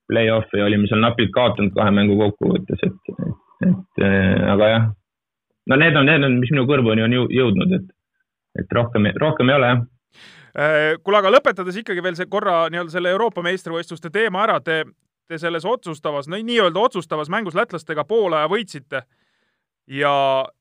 [0.07, 4.03] play-off'i, olime seal napilt kaotanud kahe mängu kokkuvõttes, et, et, et
[4.51, 4.91] aga jah
[5.69, 7.89] no need on, need on, mis minu kõrvuni on jõudnud, et,
[8.59, 9.83] et rohkem, rohkem ei ole jah
[10.57, 14.83] äh, kuule, aga lõpetades ikkagi veel see korra nii-öelda selle Euroopa meistrivõistluste teema ära, te,
[15.29, 19.05] te selles otsustavas, no nii-öelda otsustavas mängus lätlastega poolaja võitsite.
[19.87, 20.13] ja,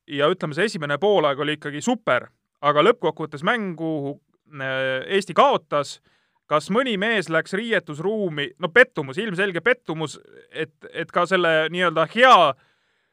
[0.06, 2.30] ja ütleme, see esimene poolaeg oli ikkagi super,
[2.62, 4.20] aga lõppkokkuvõttes mängu
[4.54, 6.00] äh, Eesti kaotas.
[6.46, 10.18] kas mõni mees läks riietusruumi, no pettumus, ilmselge pettumus,
[10.50, 12.52] et, et ka selle nii-öelda hea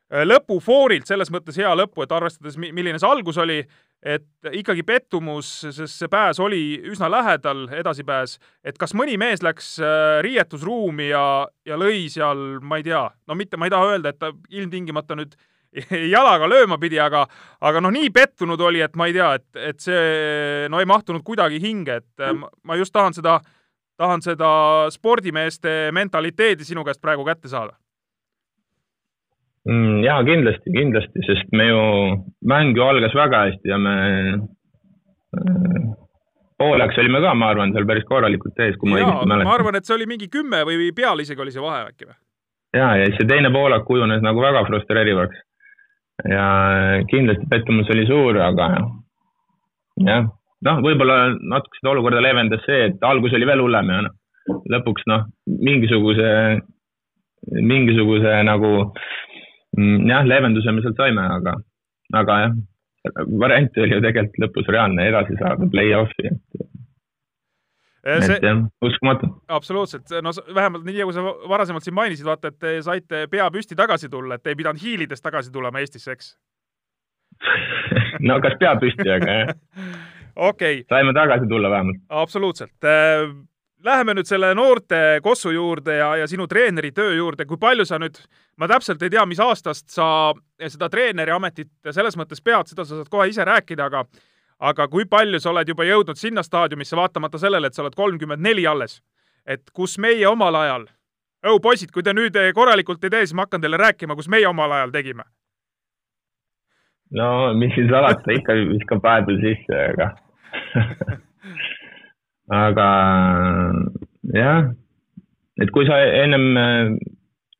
[0.09, 3.59] lõpufoorilt selles mõttes hea lõpu, et arvestades, milline see algus oli,
[4.01, 9.75] et ikkagi pettumus, sest see pääs oli üsna lähedal, edasipääs, et kas mõni mees läks
[9.83, 11.23] äh, riietusruumi ja,
[11.67, 15.19] ja lõi seal, ma ei tea, no mitte, ma ei taha öelda, et ta ilmtingimata
[15.19, 15.35] nüüd
[16.15, 17.27] jalaga lööma pidi, aga,
[17.61, 21.21] aga noh, nii pettunud oli, et ma ei tea, et, et see no ei mahtunud
[21.27, 23.37] kuidagi hinge, et äh, ma just tahan seda,
[23.99, 24.49] tahan seda
[24.95, 27.77] spordimeeste mentaliteedi sinu käest praegu kätte saada
[29.69, 29.99] mm,?
[30.05, 31.83] jaa, kindlasti, kindlasti, sest me ju,
[32.49, 33.95] mäng ju algas väga hästi ja me
[35.37, 35.83] äh,
[36.59, 39.49] pooleks olime ka, ma arvan, seal päris korralikult ees, kui ma õigesti mäletan.
[39.49, 42.17] ma arvan, et see oli mingi kümme või peal isegi oli see vahe äkki või?
[42.75, 45.45] ja, ja see teine poolak kujunes nagu väga frustreerivaks.
[46.29, 46.47] ja
[47.11, 48.69] kindlasti pettumus oli suur, aga
[50.07, 50.27] jah,
[50.67, 54.17] noh, võib-olla natuke seda olukorda leevendas see, et algus oli veel hullem ja noh,
[54.73, 56.29] lõpuks noh, mingisuguse,
[57.55, 58.73] mingisuguse nagu
[59.77, 61.55] jah, leevenduse me sealt saime, aga,
[62.21, 62.59] aga jah,
[63.41, 66.65] variant oli ju tegelikult lõpus reaalne edasi saada play-off'i, et
[68.03, 69.31] eh, see, et jah, uskumatu.
[69.47, 73.77] absoluutselt, no vähemalt nii nagu sa varasemalt siin mainisid, vaata, et te saite pea püsti
[73.79, 76.33] tagasi tulla, et ei pidanud hiilides tagasi tulema Eestisse, eks
[78.27, 79.53] no kas pea püsti, aga jah.
[80.49, 80.87] okei okay..
[80.89, 82.03] saime tagasi tulla vähemalt.
[82.09, 83.29] absoluutselt eh,
[83.83, 87.95] Läheme nüüd selle noorte Kossu juurde ja, ja sinu treeneri töö juurde, kui palju sa
[88.01, 88.17] nüüd,
[88.59, 92.97] ma täpselt ei tea, mis aastast sa seda treeneri ametit selles mõttes pead, seda sa
[92.97, 94.03] saad kohe ise rääkida, aga
[94.59, 98.43] aga kui palju sa oled juba jõudnud sinna staadiumisse, vaatamata sellele, et sa oled kolmkümmend
[98.43, 98.99] neli alles,
[99.47, 100.85] et kus meie omal ajal,
[101.47, 104.47] õu poisid, kui te nüüd korralikult ei tee, siis ma hakkan teile rääkima, kus meie
[104.47, 105.23] omal ajal tegime.
[107.15, 110.11] no mis siin salata, ikka viskab vahepeal sisse, aga
[112.49, 112.89] aga
[114.33, 114.69] jah,
[115.61, 116.97] et kui sa ennem,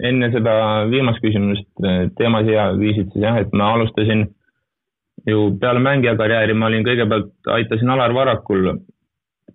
[0.09, 0.53] enne seda
[0.89, 4.27] viimast küsimust teema siia viisid, siis jah, et ma alustasin
[5.27, 8.71] ju peale mängija karjääri, ma olin kõigepealt, aitasin Alar Varrakul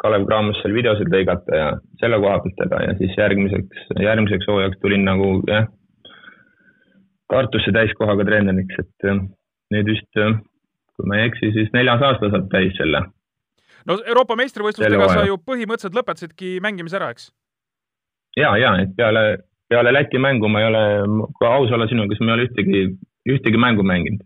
[0.02, 1.66] Kalev Cramossel videosid lõigata ja
[2.00, 5.68] selle koha pealt teda ja siis järgmiseks, järgmiseks hooajaks tulin nagu jah,
[7.32, 9.06] Tartusse täiskohaga treeneriks, et
[9.72, 13.00] nüüd vist, kui ma ei eksi, siis neljas aasta saab täis selle.
[13.88, 17.30] No Euroopa meistrivõistlustega sa ju põhimõtteliselt lõpetasidki mängimise ära, eks?
[18.38, 19.24] ja, ja et peale,
[19.70, 20.84] peale Läti mängu ma ei ole,
[21.38, 22.84] kui aus olla sinuga, siis ma ei ole ühtegi,
[23.34, 24.24] ühtegi mängu mänginud.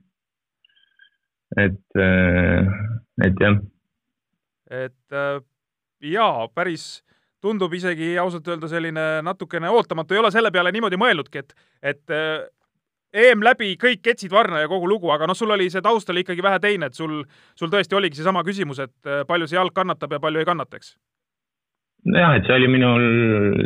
[1.59, 2.01] et,
[3.25, 3.61] et jah.
[4.85, 5.41] et äh,
[6.05, 6.89] jaa, päris
[7.41, 11.55] tundub isegi ausalt öelda selline natukene ootamatu, ei ole selle peale niimoodi mõelnudki, et,
[11.95, 12.47] et äh,
[13.15, 16.27] EM läbi, kõik ketsid varna ja kogu lugu, aga noh, sul oli see taust oli
[16.27, 17.23] ikkagi vähe teine, et sul,
[17.57, 20.81] sul tõesti oligi seesama küsimus, et äh, palju see jalg kannatab ja palju ei kannata,
[20.81, 20.97] eks?
[22.09, 23.03] nojah, et see oli minul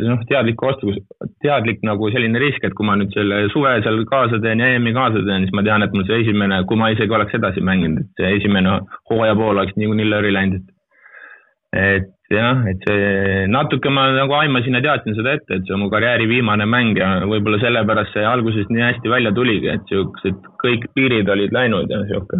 [0.07, 0.97] noh, teadlik otsus,
[1.43, 4.95] teadlik nagu selline risk, et kui ma nüüd selle suve seal kaasa teen ja EM-i
[4.95, 8.01] kaasa teen, siis ma tean, et mul see esimene, kui ma isegi oleks edasi mänginud,
[8.03, 8.79] et see esimene
[9.11, 10.73] hooaja pool oleks niikuinii lööri läinud, et
[11.73, 15.83] et jah, et see natuke ma nagu aimasin ja teadsin seda ette, et see on
[15.83, 20.39] mu karjääri viimane mäng ja võib-olla sellepärast see alguses nii hästi välja tuligi, et siuksed
[20.63, 22.39] kõik piirid olid läinud ja sihuke,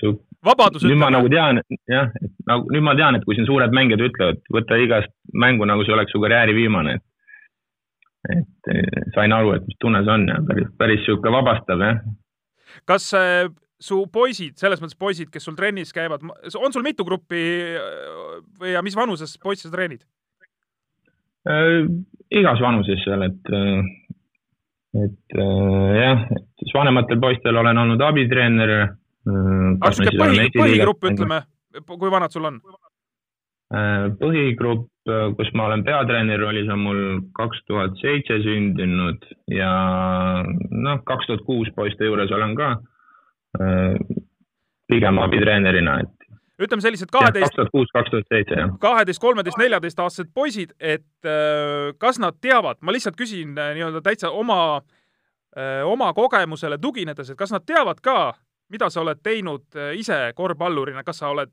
[0.00, 0.22] sihuke.
[0.44, 3.74] vabadus nüüd ma nagu tean, jah, et nagu nüüd ma tean, et kui siin suured
[3.74, 7.08] mängijad ütlevad, võta igast mängu nagu see oleks su karjääri viimane, et
[8.30, 12.04] et sain aru, et mis tunne see on ja päris, päris sihuke vabastav, jah.
[12.86, 13.08] kas
[13.82, 16.22] su poisid, selles mõttes poisid, kes sul trennis käivad,
[16.58, 17.42] on sul mitu gruppi
[18.60, 20.04] või ja mis vanuses poisse sa treenid
[21.48, 21.82] äh,?
[22.32, 23.82] igas vanuses seal, et, äh,
[25.06, 28.94] et äh, jah, et siis vanematel poistel olen olnud abitreener äh,.
[29.80, 31.42] aga sihuke põhi, põhigrupp, ütleme,
[31.90, 32.62] kui vanad sul on
[33.74, 34.06] äh,?
[34.22, 37.02] põhigrupp, äh, kus ma olen peatreener, oli see mul
[37.34, 39.74] kaks tuhat seitse sündinud ja
[40.46, 42.91] noh, kaks tuhat kuus poiste juures olen ka Äh,
[44.92, 46.36] pigem abitreenerina, et.
[46.62, 47.50] ütleme sellised kaheteist.
[47.50, 48.72] kaks tuhat kuus, kaks tuhat seitse, jah.
[48.80, 54.30] kaheteist, kolmeteist, neljateistaastased poisid, et äh, kas nad teavad, ma lihtsalt küsin äh, nii-öelda täitsa
[54.30, 54.82] oma,
[55.84, 58.32] oma kogemusele tuginedes, et kas nad teavad ka,
[58.72, 61.50] mida sa oled teinud ise korvpallurina, kas sa oled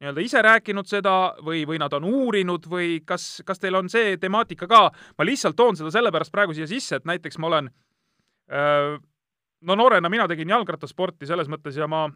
[0.00, 4.16] nii-öelda ise rääkinud seda või, või nad on uurinud või kas, kas teil on see
[4.20, 4.82] temaatika ka,
[5.18, 7.68] ma lihtsalt toon seda sellepärast praegu siia sisse, et näiteks ma olen
[8.50, 8.96] öö,
[9.66, 12.06] no noorena mina tegin jalgrattasporti selles mõttes ja ma,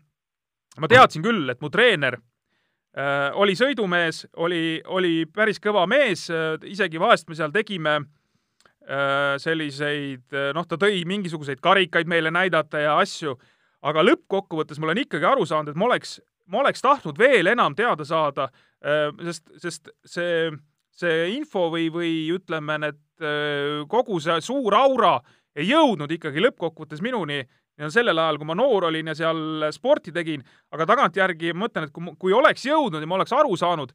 [0.81, 6.55] ma teadsin küll, et mu treener äh, oli sõidumees, oli, oli päris kõva mees äh,,
[6.71, 12.85] isegi vahest me seal tegime äh, selliseid, äh, noh, ta tõi mingisuguseid karikaid meile näidata
[12.85, 13.37] ja asju,
[13.85, 17.77] aga lõppkokkuvõttes ma olen ikkagi aru saanud, et ma oleks, ma oleks tahtnud veel enam
[17.77, 18.49] teada saada
[18.85, 20.51] äh,, sest, sest see,
[20.95, 25.19] see info või, või ütleme, need äh, kogu see suur aura
[25.57, 27.45] ei jõudnud ikkagi lõppkokkuvõttes minuni.
[27.79, 31.89] Ja sellel ajal, kui ma noor olin ja seal sporti tegin, aga tagantjärgi ma mõtlen,
[31.89, 33.91] et kui, kui oleks jõudnud ja ma oleks aru saanud,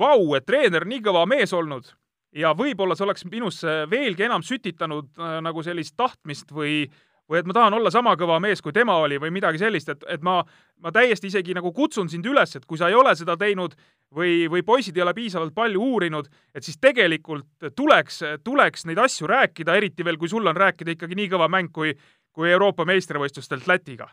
[0.00, 1.90] vau, et treener nii kõva mees olnud
[2.36, 6.84] ja võib-olla see oleks minusse veelgi enam sütitanud äh, nagu sellist tahtmist või,
[7.30, 10.02] või et ma tahan olla sama kõva mees, kui tema oli või midagi sellist, et,
[10.10, 10.40] et ma,
[10.82, 13.76] ma täiesti isegi nagu kutsun sind üles, et kui sa ei ole seda teinud
[14.14, 19.30] või, või poisid ei ole piisavalt palju uurinud, et siis tegelikult tuleks, tuleks neid asju
[19.30, 21.94] rääkida, eriti veel, kui sul on rääkida ikkagi nii kõva mäng kui,
[22.34, 24.10] kui Euroopa meistrivõistlustelt Lätiga.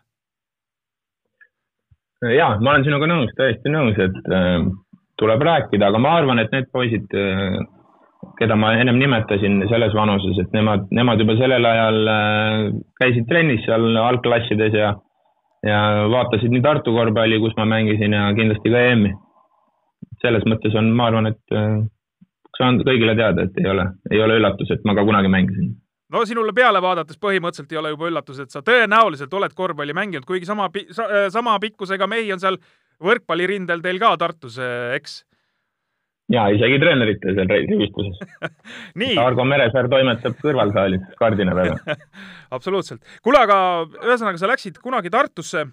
[2.37, 4.61] ja ma olen sinuga nõus, täiesti nõus, et äh,
[5.17, 7.57] tuleb rääkida, aga ma arvan, et need poisid äh,,
[8.39, 12.63] keda ma ennem nimetasin selles vanuses, et nemad, nemad juba sellel ajal äh,
[13.01, 14.95] käisid trennis seal algklassides ja
[15.65, 15.79] ja
[16.11, 19.15] vaatasid nii Tartu korvpalli, kus ma mängisin ja kindlasti ka EM-i
[20.21, 21.75] selles mõttes on, ma arvan, et äh,
[22.57, 25.75] saan kõigile teada, et ei ole, ei ole üllatus, et ma ka kunagi mängisin.
[26.13, 30.25] no sinule peale vaadates põhimõtteliselt ei ole juba üllatus, et sa tõenäoliselt oled korvpalli mänginud,
[30.25, 32.59] kuigi sama, äh, sama pikkusega mehi on seal
[33.03, 34.57] võrkpallirindel teil ka Tartus,
[34.95, 35.23] eks?
[36.33, 38.21] Ja isegi treenerite seal rivistuses
[39.27, 41.75] Argo Meresaar toimetab kõrvalsaalis kardina peal
[42.55, 43.03] absoluutselt.
[43.23, 43.59] kuule, aga
[44.03, 45.67] ühesõnaga, sa läksid kunagi Tartusse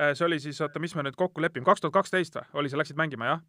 [0.00, 2.46] Äh, see oli siis, oota, mis me nüüd kokku lepime, kaks tuhat kaksteist või?
[2.62, 3.42] oli, sa läksid mängima, jah?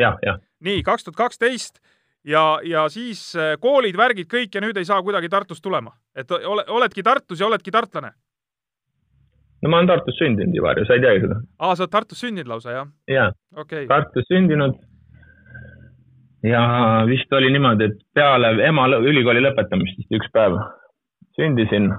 [0.00, 0.38] jah, jah.
[0.64, 1.82] nii, kaks tuhat kaksteist
[2.24, 5.92] ja, ja siis äh, koolid, värgid, kõik ja nüüd ei saa kuidagi Tartust tulema.
[6.16, 8.14] et ole, oledki Tartus ja oledki tartlane?
[9.60, 11.36] no ma olen Tartus sündinud, Ivari, sa ei teagi seda?
[11.58, 12.88] aa, sa oled Tartus sündinud lausa, jah?
[13.12, 14.80] jaa okay., Tartus sündinud.
[16.44, 16.64] Ja
[17.08, 20.58] vist oli niimoodi, et peale ema ülikooli lõpetamist vist üks päev
[21.38, 21.90] sündisin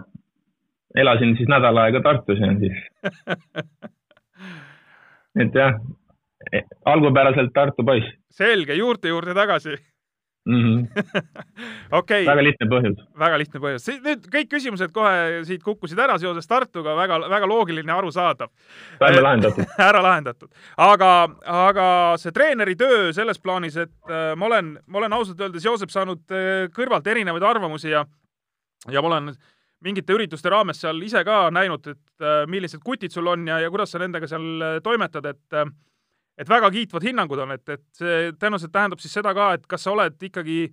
[0.95, 2.77] elasin siis nädal aega Tartus ja siis
[5.43, 5.75] et jah,
[6.85, 8.07] algupäraselt Tartu poiss.
[8.31, 9.77] selge, juurte juurde tagasi.
[10.45, 10.87] Mm -hmm.
[11.99, 12.25] okei okay..
[12.25, 12.99] väga lihtne põhjus.
[13.19, 13.87] väga lihtne põhjus.
[14.05, 18.49] nüüd kõik küsimused kohe siit kukkusid ära seoses Tartuga, väga, väga loogiline arusaadav.
[18.99, 20.49] saime lahendatud ära lahendatud.
[20.77, 21.11] aga,
[21.45, 21.87] aga
[22.17, 26.21] see treeneri töö selles plaanis, et äh, ma olen, ma olen ausalt öeldes, Joosep, saanud
[26.31, 28.05] äh, kõrvalt erinevaid arvamusi ja,
[28.91, 29.33] ja ma olen
[29.81, 33.69] mingite ürituste raames seal ise ka näinud, et äh, millised kutid sul on ja, ja
[33.69, 35.59] kuidas sa nendega seal toimetad, et
[36.37, 39.85] et väga kiitvad hinnangud on, et, et see tõenäoliselt tähendab siis seda ka, et kas
[39.85, 40.65] sa oled ikkagi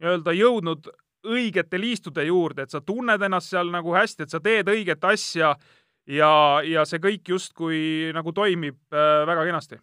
[0.00, 0.90] nii-öelda jõudnud
[1.30, 5.54] õigete liistude juurde, et sa tunned ennast seal nagu hästi, et sa teed õiget asja
[6.08, 6.32] ja,
[6.64, 7.80] ja see kõik justkui
[8.16, 9.80] nagu toimib äh, väga kenasti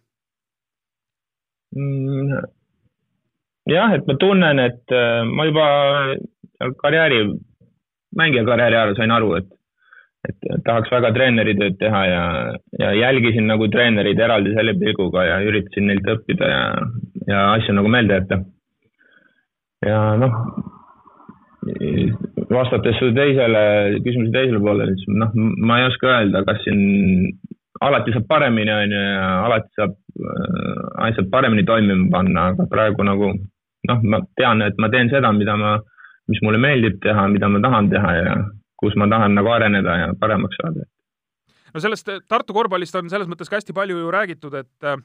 [1.76, 2.40] mm,?
[3.70, 5.68] jah, et ma tunnen, et äh, ma juba
[6.82, 7.22] karjääri,
[8.18, 9.57] mängija karjääri ajal sain aru, et
[10.26, 12.22] et tahaks väga treeneritööd teha ja,
[12.80, 16.64] ja jälgisin nagu treenereid eraldi selle pilguga ja üritasin neilt õppida ja,
[17.30, 18.40] ja asju nagu meelde jätta.
[19.86, 20.34] ja noh,
[22.50, 23.62] vastates su teisele,
[24.04, 26.82] küsimuse teisele poolele, siis noh, ma ei oska öelda, kas siin
[27.84, 33.06] alati saab paremini, on ju, ja alati saab äh, asjad paremini toimima panna, aga praegu
[33.06, 33.32] nagu
[33.88, 35.76] noh, ma tean, et ma teen seda, mida ma,
[36.28, 38.38] mis mulle meeldib teha, mida ma tahan teha ja
[38.78, 40.86] kus ma tahan nagu areneda ja paremaks saada.
[41.74, 45.04] no sellest eh, Tartu korvpallist on selles mõttes ka hästi palju ju räägitud, et eh,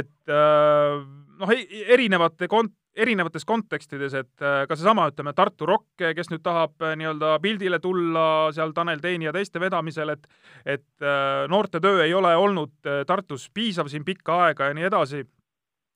[0.00, 0.98] et eh,
[1.40, 1.54] noh,
[1.96, 7.78] erinevate kont-, erinevates kontekstides, et ka seesama, ütleme, Tartu Rock, kes nüüd tahab nii-öelda pildile
[7.80, 10.26] tulla seal Tanel Teini ja teiste vedamisel, et
[10.66, 11.06] et
[11.48, 15.22] noortetöö ei ole olnud Tartus piisav siin pikka aega ja nii edasi.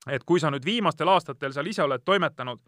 [0.07, 2.61] et kui sa nüüd viimastel aastatel seal ise oled toimetanud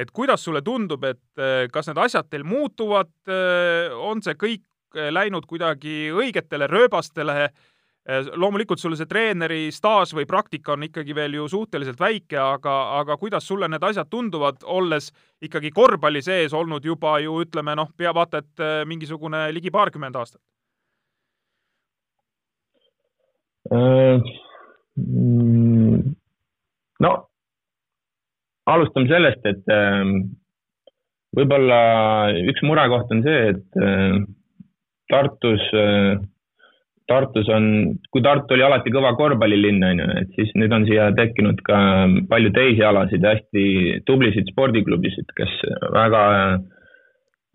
[0.00, 4.64] et kuidas sulle tundub, et äh, kas need asjad teil muutuvad, äh, on see kõik
[4.96, 7.50] äh, läinud kuidagi õigetele rööbastele?
[8.10, 13.14] loomulikult sul see treeneri staaž või praktika on ikkagi veel ju suhteliselt väike, aga, aga
[13.20, 15.10] kuidas sulle need asjad tunduvad, olles
[15.44, 20.40] ikkagi korvpalli sees olnud juba ju ütleme noh, pea vaata et mingisugune ligi paarkümmend aastat?
[24.96, 26.16] Mm,
[27.04, 27.29] no
[28.74, 30.12] alustame sellest, et ähm,
[31.36, 31.80] võib-olla
[32.50, 34.18] üks murekoht on see, et äh,
[35.10, 36.18] Tartus, äh,
[37.10, 37.64] Tartus on,
[38.14, 41.78] kui Tartu oli alati kõva korvpallilinn, on ju, et siis nüüd on siia tekkinud ka
[42.30, 43.64] palju teisi alasid ja hästi
[44.06, 45.56] tublisid spordiklubisid, kes
[45.96, 46.22] väga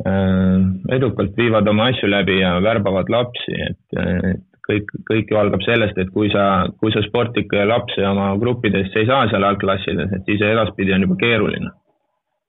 [0.08, 0.60] äh,
[0.98, 4.04] edukalt viivad oma asju läbi ja värbavad lapsi, et,
[4.34, 9.02] et kõik, kõik ju algab sellest, et kui sa, kui sa sportlikke lapsi oma gruppidesse
[9.02, 11.74] ei saa seal algklassides, et siis edaspidi on juba keeruline.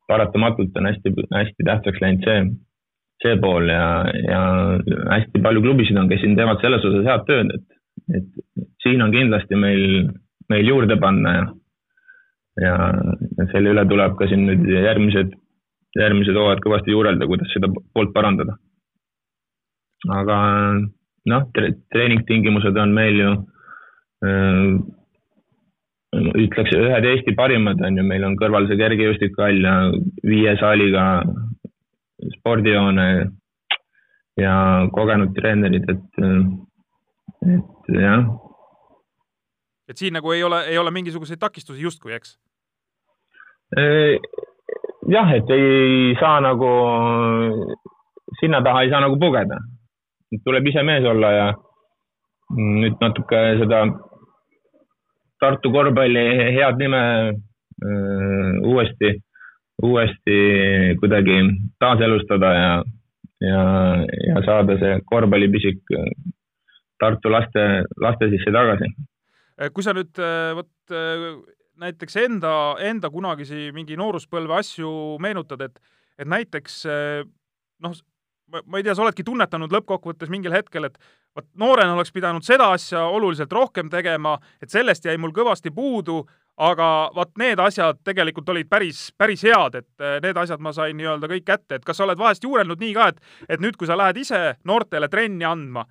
[0.06, 2.42] paratamatult on hästi, hästi tähtsaks läinud see,
[3.24, 3.86] see pool ja,
[4.22, 4.42] ja
[5.10, 7.80] hästi palju klubisid on, kes siin teevad selles osas head tööd, et,
[8.20, 10.12] et siin on kindlasti meil,
[10.52, 11.48] meil juurde panna ja,
[12.62, 12.76] ja,
[13.40, 15.34] ja selle üle tuleb ka siin nüüd järgmised,
[15.98, 18.60] järgmised hooajad kõvasti juurelda, kuidas seda poolt parandada.
[20.20, 20.38] aga
[21.30, 21.48] noh,
[21.92, 23.32] treeningtingimused on meil ju
[24.26, 24.76] äh,
[26.16, 29.74] ütleks ühed Eesti parimad on ju, meil on kõrval see kergejõustikuhall ja
[30.26, 31.04] viie saaliga
[32.38, 33.08] spordihoone
[34.40, 34.54] ja
[34.92, 36.24] kogenud treenerid, et,
[37.56, 38.26] et jah.
[39.88, 42.36] et siin nagu ei ole, ei ole mingisuguseid takistusi justkui, eks?
[43.76, 44.16] Äh,
[45.10, 46.70] jah, et ei saa nagu,
[48.40, 49.60] sinna taha ei saa nagu pugeda
[50.44, 51.46] tuleb ise mees olla ja
[52.56, 53.86] nüüd natuke seda
[55.36, 56.22] Tartu korvpalli
[56.56, 57.00] head nime
[57.84, 59.10] öö, uuesti,
[59.84, 60.36] uuesti
[61.00, 61.34] kuidagi
[61.78, 62.70] taaselustada ja,
[63.44, 63.64] ja,
[64.30, 65.92] ja saada see korvpallipisik
[66.96, 67.66] Tartu laste,
[68.00, 68.88] laste sisse tagasi.
[69.76, 70.16] kui sa nüüd
[70.56, 70.96] vot
[71.76, 75.76] näiteks enda, enda kunagisi mingi nooruspõlve asju meenutad, et,
[76.16, 76.78] et näiteks
[77.84, 77.98] noh,
[78.52, 80.98] ma, ei tea, sa oledki tunnetanud lõppkokkuvõttes mingil hetkel, et
[81.36, 86.22] vot noorena oleks pidanud seda asja oluliselt rohkem tegema, et sellest jäi mul kõvasti puudu,
[86.56, 90.96] aga vot need asjad tegelikult olid päris, päris head, et eh, need asjad ma sain
[90.96, 93.88] nii-öelda kõik kätte, et kas sa oled vahest juurelnud nii ka, et, et nüüd, kui
[93.88, 95.84] sa lähed ise noortele trenni andma,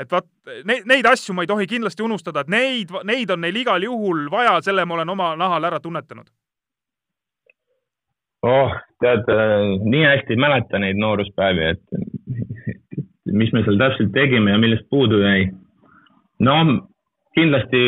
[0.00, 0.28] et vot
[0.64, 4.28] neid, neid asju ma ei tohi kindlasti unustada, et neid, neid on neil igal juhul
[4.32, 6.28] vaja, selle ma olen oma nahal ära tunnetanud
[8.42, 11.82] oh, tead, äh, nii hästi ei mäleta neid nooruspäevi, et
[13.32, 15.50] mis me seal täpselt tegime ja millest puudu jäi.
[16.40, 16.54] no
[17.34, 17.80] kindlasti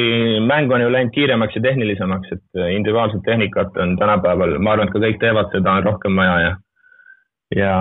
[0.47, 4.95] mäng on ju läinud kiiremaks ja tehnilisemaks, et individuaalset tehnikat on tänapäeval, ma arvan, et
[4.95, 6.53] ka kõik teevad seda, on rohkem vaja ja
[7.57, 7.73] ja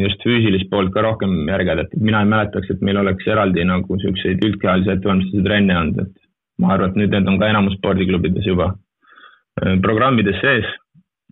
[0.00, 3.98] just füüsilist poolt ka rohkem järgida, et mina ei mäletaks, et meil oleks eraldi nagu
[3.98, 6.24] niisuguseid üldkehalise ettevalmistuse trenne olnud, et
[6.58, 10.66] ma arvan, et nüüd need on ka enamus spordiklubides juba äh, programmides sees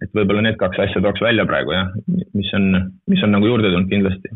[0.02, 1.92] et võib-olla need kaks asja tooks välja praegu jah,
[2.36, 2.68] mis on,
[3.10, 4.32] mis on nagu juurde tulnud kindlasti.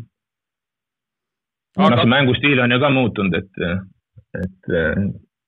[1.77, 1.91] Aga...
[1.93, 3.63] noh, see mängustiil on ju ka muutunud, et,
[4.41, 4.71] et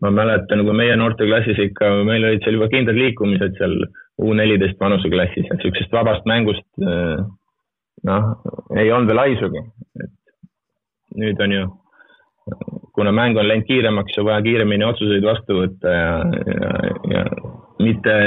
[0.04, 3.82] ma mäletan, kui meie noorteklassis ikka, meil olid seal juba kindlad liikumised seal
[4.20, 8.26] U neliteist vanuseklassis, et niisugusest vabast mängust noh,
[8.76, 9.62] ei olnud veel haisugi,
[10.04, 10.12] et
[11.24, 11.70] nüüd on ju,
[12.98, 16.12] kuna mäng on läinud kiiremaks, on vaja kiiremini otsuseid vastu võtta ja,
[16.52, 16.74] ja,
[17.14, 17.24] ja
[17.80, 18.18] mitte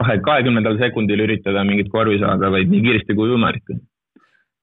[0.00, 3.78] kahe, kahekümnendal sekundil üritada mingit korvi saada, vaid nii kiiresti kui võimalik.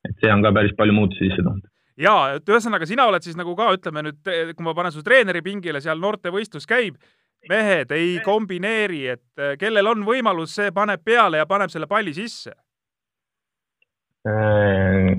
[0.07, 1.65] et see on ka päris palju muutusi sisse toonud
[2.01, 5.41] ja, et ühesõnaga sina oled siis nagu ka, ütleme nüüd, kui ma panen su treeneri
[5.45, 6.99] pingile, seal noortevõistlus käib,
[7.49, 12.13] mehed ei kombineeri, et eh, kellel on võimalus, see paneb peale ja paneb selle palli
[12.17, 12.53] sisse
[14.27, 15.13] äh,?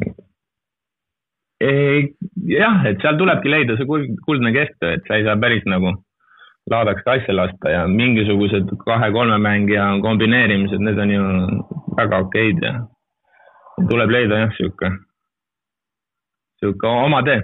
[1.59, 5.97] jah, et seal tulebki leida see kuldne kesktee, et sa ei saa päris nagu
[6.71, 11.23] laadaks kasse lasta ja mingisugused kahe-kolme mängija kombineerimised, need on ju
[11.97, 12.75] väga okeid ja
[13.89, 14.91] tuleb leida jah, sihuke,
[16.61, 17.41] sihuke oma tee.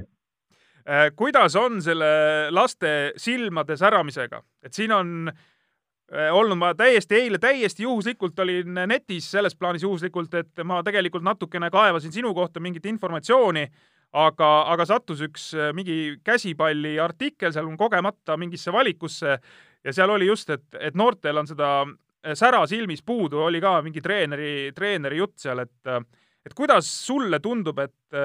[0.85, 2.07] Äh, kuidas on selle
[2.53, 9.31] laste silmade säramisega, et siin on äh, olnud ma täiesti eile täiesti juhuslikult olin netis
[9.31, 13.69] selles plaanis juhuslikult, et ma tegelikult natukene kaevasin sinu kohta mingit informatsiooni
[14.15, 19.39] aga, aga sattus üks äh, mingi käsipalliartikkel seal kogemata mingisse valikusse
[19.85, 23.81] ja seal oli just, et, et noortel on seda äh, sära silmis puudu, oli ka
[23.85, 26.03] mingi treeneri, treeneri jutt seal, et äh,
[26.45, 28.17] et kuidas sulle tundub, et,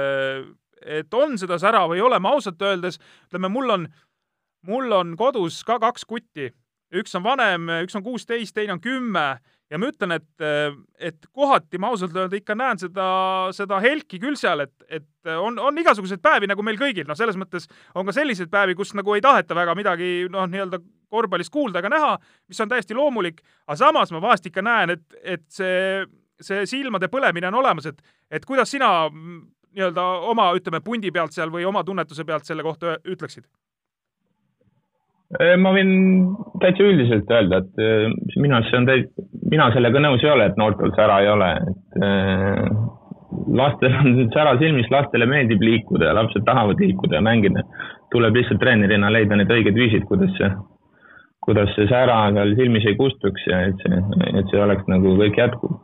[0.83, 2.97] et on seda sära või ei ole, ma ausalt öeldes,
[3.29, 3.85] ütleme, mul on,
[4.67, 6.49] mul on kodus ka kaks kutti,
[6.99, 9.23] üks on vanem, üks on kuusteist, teine on kümme
[9.69, 10.45] ja ma ütlen, et,
[10.99, 13.09] et kohati ma ausalt öelda ikka näen seda,
[13.55, 17.37] seda helki küll seal, et, et on, on igasuguseid päevi nagu meil kõigil, noh, selles
[17.39, 21.83] mõttes on ka selliseid päevi, kus nagu ei taheta väga midagi, noh, nii-öelda korvpallist kuulda
[21.83, 22.15] ega näha,
[22.49, 25.05] mis on täiesti loomulik, aga samas ma vahest ikka näen, et,
[25.37, 26.03] et see,
[26.41, 28.01] see silmade põlemine on olemas, et,
[28.31, 32.97] et kuidas sina nii-öelda oma, ütleme, pundi pealt seal või oma tunnetuse pealt selle kohta
[33.05, 33.45] ütleksid?
[35.37, 35.91] Äh, ma võin
[36.57, 38.07] täitsa üldiselt öelda, et äh,
[38.41, 39.11] minu arust see on täit-,
[39.51, 42.63] mina sellega nõus ei ole, et noortel sära ei ole, et äh,
[43.59, 47.61] lastel on sära silmis, lastele meeldib liikuda ja lapsed tahavad liikuda ja mängida.
[48.09, 50.49] tuleb lihtsalt treenerina leida need õiged viisid, kuidas see,
[51.45, 54.01] kuidas see sära seal silmis ei kustuks ja et see,
[54.33, 55.77] et see oleks nagu kõik jätkub.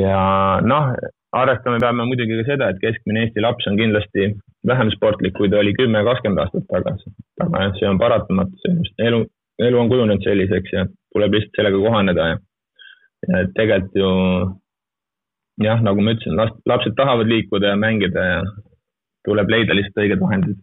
[0.00, 0.16] ja
[0.64, 0.94] noh,
[1.32, 4.30] arvestama peame muidugi ka seda, et keskmine Eesti laps on kindlasti
[4.66, 7.12] vähem sportlik, kui ta oli kümme, kakskümmend aastat tagasi.
[7.44, 8.72] aga jah, see on paratamatu,
[9.06, 9.20] elu,
[9.66, 12.40] elu on kujunenud selliseks ja tuleb lihtsalt sellega kohaneda ja,
[13.28, 14.10] ja tegelikult ju
[15.66, 18.42] jah, nagu ma ütlesin, last, lapsed tahavad liikuda ja mängida ja
[19.28, 20.58] tuleb leida lihtsalt õiged vahendid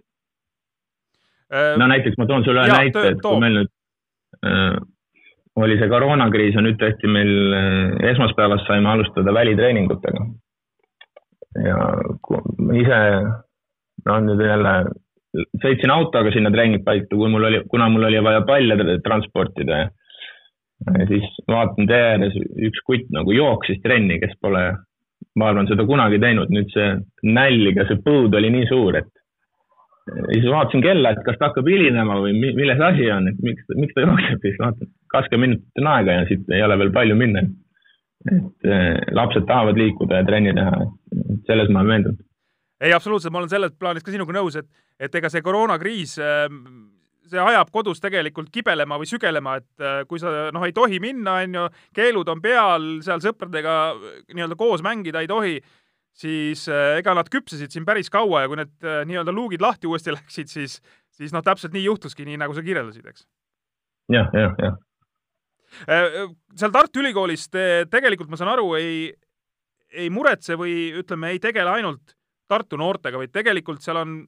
[1.53, 1.73] äh,.
[1.79, 3.71] no näiteks ma toon sulle ühe näite, et kui meil nüüd
[4.43, 4.75] äh,
[5.57, 10.27] oli see koroonakriis ja nüüd tõesti meil äh, esmaspäevast saime alustada välitreeningutega
[11.55, 11.77] ja
[12.77, 13.01] ise,
[14.07, 14.73] noh nüüd jälle
[15.61, 21.27] sõitsin autoga sinna treeningpaiku, kui mul oli, kuna mul oli vaja palle transportida ja siis
[21.49, 22.35] vaatan tee ääres
[22.69, 24.63] üks kutt nagu jooksis trenni, kes pole,
[25.37, 26.89] ma arvan, seda kunagi teinud, nüüd see
[27.27, 29.09] nälg ja see põud oli nii suur, et
[30.31, 33.97] siis vaatasin kella, et kas ta hakkab hilinema või milles asi on, et miks, miks
[33.97, 37.43] ta jookseb, siis vaatan, kakskümmend minutit on aega ja siit ei ole veel palju minna
[38.27, 42.25] et eh, lapsed tahavad liikuda ja trenni teha, et selles ma olen veendunud.
[42.83, 44.67] ei, absoluutselt, ma olen selles plaanis ka sinuga nõus, et,
[44.99, 46.61] et ega see koroonakriis, ehm,
[47.27, 51.39] see ajab kodus tegelikult kibelema või sügelema, et eh, kui sa noh, ei tohi minna,
[51.43, 51.65] on ju,
[51.97, 53.75] keelud on peal, seal sõpradega
[54.33, 55.57] nii-öelda koos mängida ei tohi,
[56.17, 60.13] siis eh, ega nad küpsesid siin päris kaua ja kui need nii-öelda luugid lahti uuesti
[60.17, 63.25] läksid, siis, siis noh, täpselt nii juhtuski, nii nagu sa kirjeldasid, eks
[64.11, 64.27] ja,.
[64.27, 64.83] jah, jah, jah
[65.87, 69.09] seal Tartu Ülikoolis te tegelikult, ma saan aru, ei,
[69.91, 72.15] ei muretse või ütleme, ei tegele ainult
[72.47, 74.21] Tartu noortega, vaid tegelikult seal on,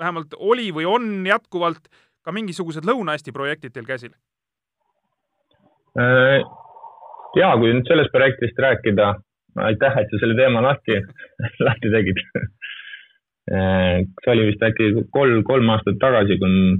[0.00, 1.90] vähemalt oli või on jätkuvalt
[2.24, 4.14] ka mingisugused Lõuna-Eesti projektid teil käsil?
[6.00, 6.40] Äh,
[7.36, 9.12] ja kui nüüd sellest projektist rääkida,
[9.68, 10.98] aitäh, et sa selle teema lahti,
[11.68, 12.20] lahti tegid.
[13.46, 16.76] Äh, see oli vist äkki kolm, kolm aastat tagasi, kui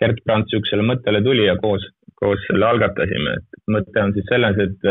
[0.00, 1.84] Gerd Brandt niisugusele mõttele tuli ja koos
[2.24, 4.90] koos selle algatasime, et mõte on siis selles, et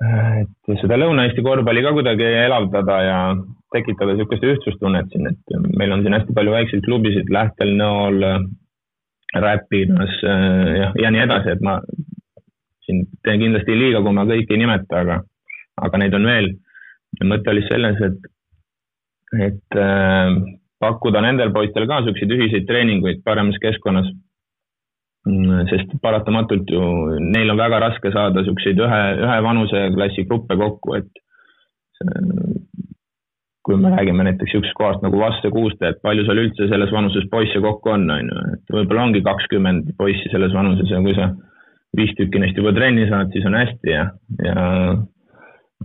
[0.00, 3.16] et seda Lõuna-Eesti korvpalli ka kuidagi elavdada ja
[3.74, 8.24] tekitada niisugust ühtsustunnet siin, et meil on siin hästi palju väikseid klubisid, Lähtel, Nõol,
[9.36, 11.76] Räpinas ja, ja nii edasi, et ma
[12.86, 15.20] siin teen kindlasti liiga, kui ma kõiki ei nimeta, aga,
[15.84, 16.50] aga neid on veel.
[17.26, 18.32] mõte oli selles, et,
[19.46, 19.78] et
[20.80, 24.08] pakkuda nendel poistel ka niisuguseid ühiseid treeninguid paremas keskkonnas
[25.70, 26.82] sest paratamatult ju
[27.20, 31.10] neil on väga raske saada niisuguseid ühe, ühe vanuseklassi gruppe kokku, et
[33.66, 37.28] kui me räägime näiteks niisugusest kohast nagu Vasse Kuuste, et palju seal üldse selles vanuses
[37.30, 41.28] poisse kokku on, on ju, et võib-olla ongi kakskümmend poissi selles vanuses ja kui sa
[41.96, 44.06] viis tükki neist juba trenni saad, siis on hästi ja,
[44.46, 44.66] ja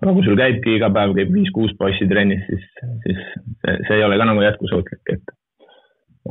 [0.01, 2.67] aga kui sul käibki iga päev käib viis-kuus poissi trennis, siis,
[3.03, 5.35] siis see, see ei ole ka nagu jätkusuutlik, et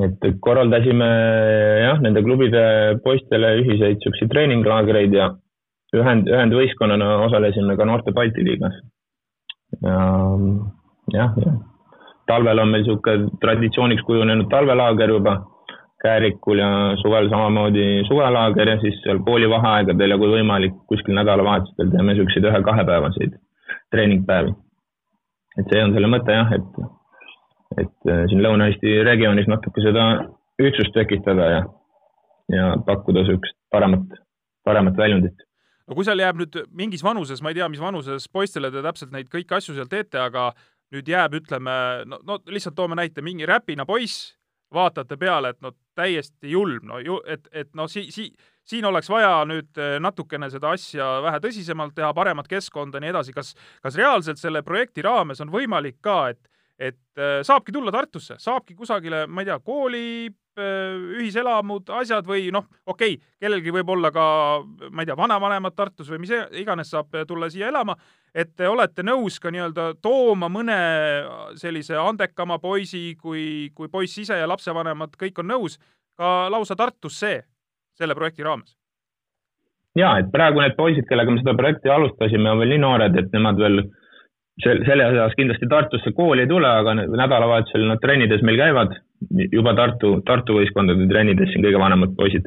[0.02, 1.08] et korraldasime
[1.84, 2.64] jah, nende klubide
[3.04, 5.28] poistele ühiseid niisuguseid treeninglaagreid ja
[5.94, 8.74] ühend, ühendvõistkonnana osalesime ka noorte Balti liigas.
[9.84, 9.98] ja
[11.14, 11.58] jah, jah,
[12.30, 15.42] talvel on meil niisugune traditsiooniks kujunenud talvelaager juba
[16.04, 16.68] Käärikul ja
[17.00, 23.38] suvel samamoodi suvelaager ja siis seal koolivaheaegadel ja kui võimalik, kuskil nädalavahetustel teeme niisuguseid ühe-kahepäevaseid
[23.94, 24.52] treeningpäevi.
[25.58, 26.84] et see on selle mõte jah, et
[27.80, 30.04] et äh, siin Lõuna-Eesti regioonis natuke seda
[30.62, 31.64] ühtsust tekitada ja,
[32.52, 34.14] ja pakkuda niisugust paremat,
[34.64, 35.42] paremat väljundit.
[35.88, 39.12] no kui seal jääb nüüd mingis vanuses, ma ei tea, mis vanuses poistele te täpselt
[39.14, 40.52] neid kõiki asju seal teete, aga
[40.94, 44.34] nüüd jääb, ütleme, no, no lihtsalt toome näite, mingi räpina poiss,
[44.74, 48.32] vaatate peale, et no täiesti julm, no ju, et, et no si-, si-,
[48.66, 53.12] siin oleks vaja nüüd äh, natukene seda asja vähe tõsisemalt teha, paremat keskkonda ja nii
[53.14, 56.40] edasi, kas, kas reaalselt selle projekti raames on võimalik ka, et
[56.78, 60.04] et äh, saabki tulla Tartusse, saabki kusagile, ma ei tea, kooli,
[60.58, 64.26] äh, ühiselamud, asjad või noh, okei okay,, kellelgi võib olla ka,
[64.90, 67.96] ma ei tea, vanavanemad Tartus või mis iganes saab tulla siia elama,
[68.34, 70.78] et te olete nõus ka nii-öelda tooma mõne
[71.60, 75.78] sellise andekama poisi, kui, kui poiss ise ja lapsevanemad kõik on nõus,
[76.18, 77.36] ka lausa Tartusse
[77.94, 78.74] selle projekti raames?
[79.94, 83.30] ja, et praegu need poisid, kellega me seda projekti alustasime, on veel nii noored, et
[83.30, 83.84] nemad veel
[84.62, 88.94] sel, selle osas kindlasti Tartusse kooli ei tule, aga nädalavahetusel nad trennides meil käivad,
[89.52, 92.46] juba Tartu, Tartu võistkondade trennides siin kõige vanemad poisid.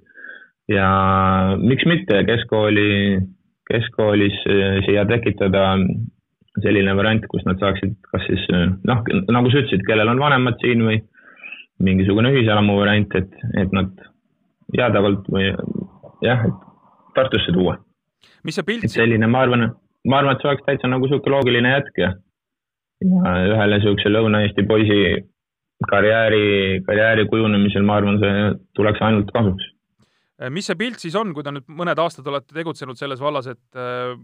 [0.72, 0.88] ja
[1.58, 3.20] miks mitte keskkooli,
[3.70, 5.78] keskkoolis eh, siia tekitada
[6.64, 10.84] selline variant, kus nad saaksid kas siis noh, nagu sa ütlesid, kellel on vanemad siin
[10.84, 11.02] või
[11.84, 13.92] mingisugune ühiselamu variant, et, et nad
[14.76, 15.52] jäädavalt või
[16.26, 16.64] jah, et
[17.18, 17.78] Tartusse tuua.
[18.46, 19.72] mis see pilt selline, ma arvan
[20.08, 22.12] ma arvan, et see oleks täitsa nagu niisugune loogiline jätk ja,
[23.06, 25.02] ühele niisuguse Lõuna-Eesti poisi
[25.86, 28.48] karjääri, karjääri kujunemisel, ma arvan, see
[28.78, 29.68] tuleks ainult kasuks.
[30.42, 33.50] Äh, mis see pilt siis on, kui te nüüd mõned aastad olete tegutsenud selles vallas,
[33.52, 34.16] et äh,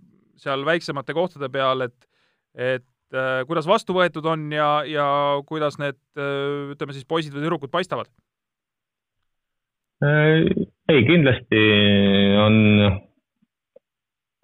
[0.41, 2.09] seal väiksemate kohtade peal, et,
[2.53, 5.07] et äh, kuidas vastu võetud on ja, ja
[5.49, 5.99] kuidas need
[6.73, 8.11] ütleme siis poisid või tüdrukud paistavad?
[10.03, 11.59] ei, kindlasti
[12.43, 12.55] on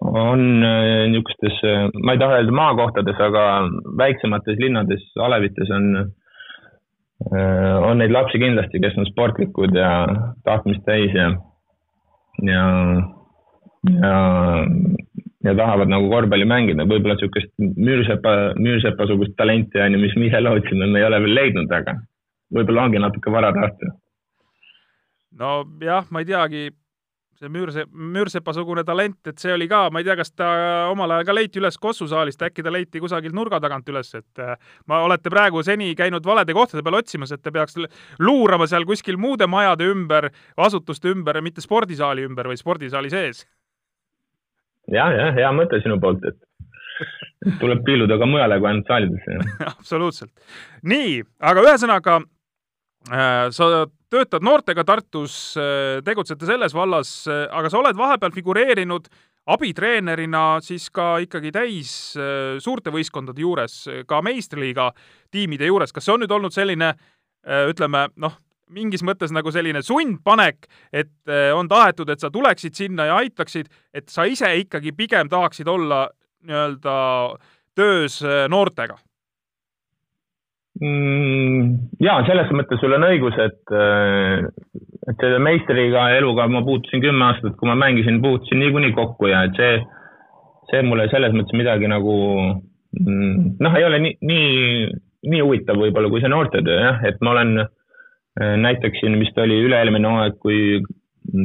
[0.00, 3.44] on äh, niisugustes, äh, ma ei taha öelda maakohtades, aga
[4.00, 5.86] väiksemates linnades, alevites on,
[7.28, 9.92] äh, on neid lapsi kindlasti, kes on sportlikud ja
[10.44, 11.30] tahtmist täis ja,
[12.48, 12.64] ja,
[14.00, 14.14] ja,
[15.44, 20.40] ja tahavad nagu korvpalli mängida, võib-olla niisugust müürsepa, müürsepasugust talenti on ju, mis me ise
[20.40, 21.98] lootsime, me ei ole veel leidnud, aga
[22.56, 23.96] võib-olla ongi natuke vara tahta.
[25.40, 26.68] nojah, ma ei teagi
[27.40, 30.48] see Müürse, Müürsepasugune talent, et see oli ka, ma ei tea, kas ta
[30.90, 34.42] omal ajal ka leiti üles Kossu saalist, äkki ta leiti kusagilt nurga tagant üles, et
[34.42, 34.56] äh,
[34.90, 37.78] ma olete praegu seni käinud valede kohtade peal otsimas, et te peaks
[38.20, 40.28] luurama seal kuskil muude majade ümber,
[40.60, 43.46] asutuste ümber, mitte spordisaali ümber või spordisaali sees.
[44.90, 49.38] ja, ja hea mõte sinu poolt, et tuleb piiluda ka mujale kui ainult saalidesse
[49.72, 50.32] absoluutselt.
[50.84, 52.20] nii, aga ühesõnaga
[53.08, 59.08] äh, sa töötad noortega Tartus, äh, tegutsete selles vallas, äh, aga sa oled vahepeal figureerinud
[59.50, 64.90] abitreenerina siis ka ikkagi täis äh, suurte võistkondade juures, ka meistriliiga
[65.30, 65.92] tiimide juures.
[65.92, 66.94] kas see on nüüd olnud selline,
[67.70, 68.34] ütleme noh,
[68.70, 74.12] mingis mõttes nagu selline sundpanek, et on tahetud, et sa tuleksid sinna ja aitaksid, et
[74.12, 76.04] sa ise ikkagi pigem tahaksid olla
[76.44, 76.98] nii-öelda
[77.74, 78.20] töös
[78.52, 79.00] noortega
[80.80, 81.72] mm,?
[82.02, 84.46] jaa, selles mõttes sul on õigus, et, äh,
[85.10, 89.44] et selle meistriga eluga ma puutusin kümme aastat, kui ma mängisin, puutusin niikuinii kokku ja
[89.48, 89.80] et see,
[90.72, 92.14] see mulle selles mõttes midagi nagu
[93.00, 94.94] mm, noh, ei ole nii, nii,
[95.34, 99.60] nii huvitav võib-olla kui see noortetöö jah, et ma olen äh, näiteks siin vist oli
[99.66, 100.80] üle-eelmine hooaeg, kui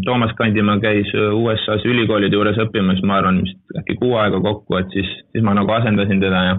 [0.05, 4.95] Toomas Kandimaa käis USA-s ülikoolide juures õppimas, ma arvan, vist äkki kuu aega kokku, et
[4.95, 6.55] siis, siis ma nagu asendasin teda ja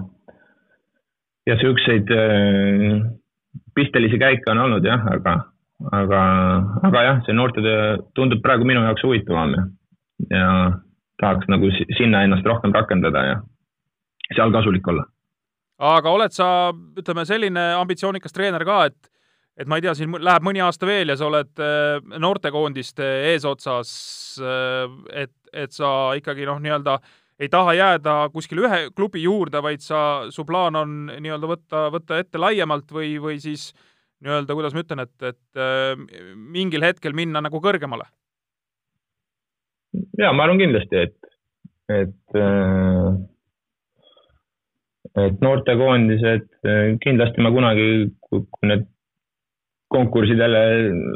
[1.46, 3.02] ja siukseid äh,
[3.74, 5.36] pistelisi käike on olnud jah, aga,
[5.92, 6.22] aga,
[6.88, 9.66] aga jah, see noortetöö tundub praegu minu jaoks huvitavam ja,
[10.30, 10.48] ja
[11.22, 13.36] tahaks nagu sinna ennast rohkem rakendada ja
[14.34, 15.04] seal kasulik olla.
[15.78, 16.48] aga oled sa,
[16.98, 19.12] ütleme, selline ambitsioonikas treener ka, et
[19.56, 23.92] et ma ei tea, siin läheb mõni aasta veel ja sa oled äh, noortekoondiste eesotsas,
[24.44, 24.84] äh,
[25.24, 26.98] et, et sa ikkagi noh, nii-öelda
[27.40, 30.00] ei taha jääda kuskile ühe klubi juurde, vaid sa,
[30.32, 33.70] su plaan on nii-öelda võtta, võtta ette laiemalt või, või siis
[34.24, 35.94] nii-öelda, kuidas ma ütlen, et, et äh,
[36.34, 38.08] mingil hetkel minna nagu kõrgemale?
[40.20, 41.32] ja ma arvan kindlasti, et,
[41.92, 43.24] et äh
[45.16, 46.48] et noortekoondised,
[47.00, 47.86] kindlasti ma kunagi,
[48.26, 48.86] kui need
[49.88, 50.58] konkursid jälle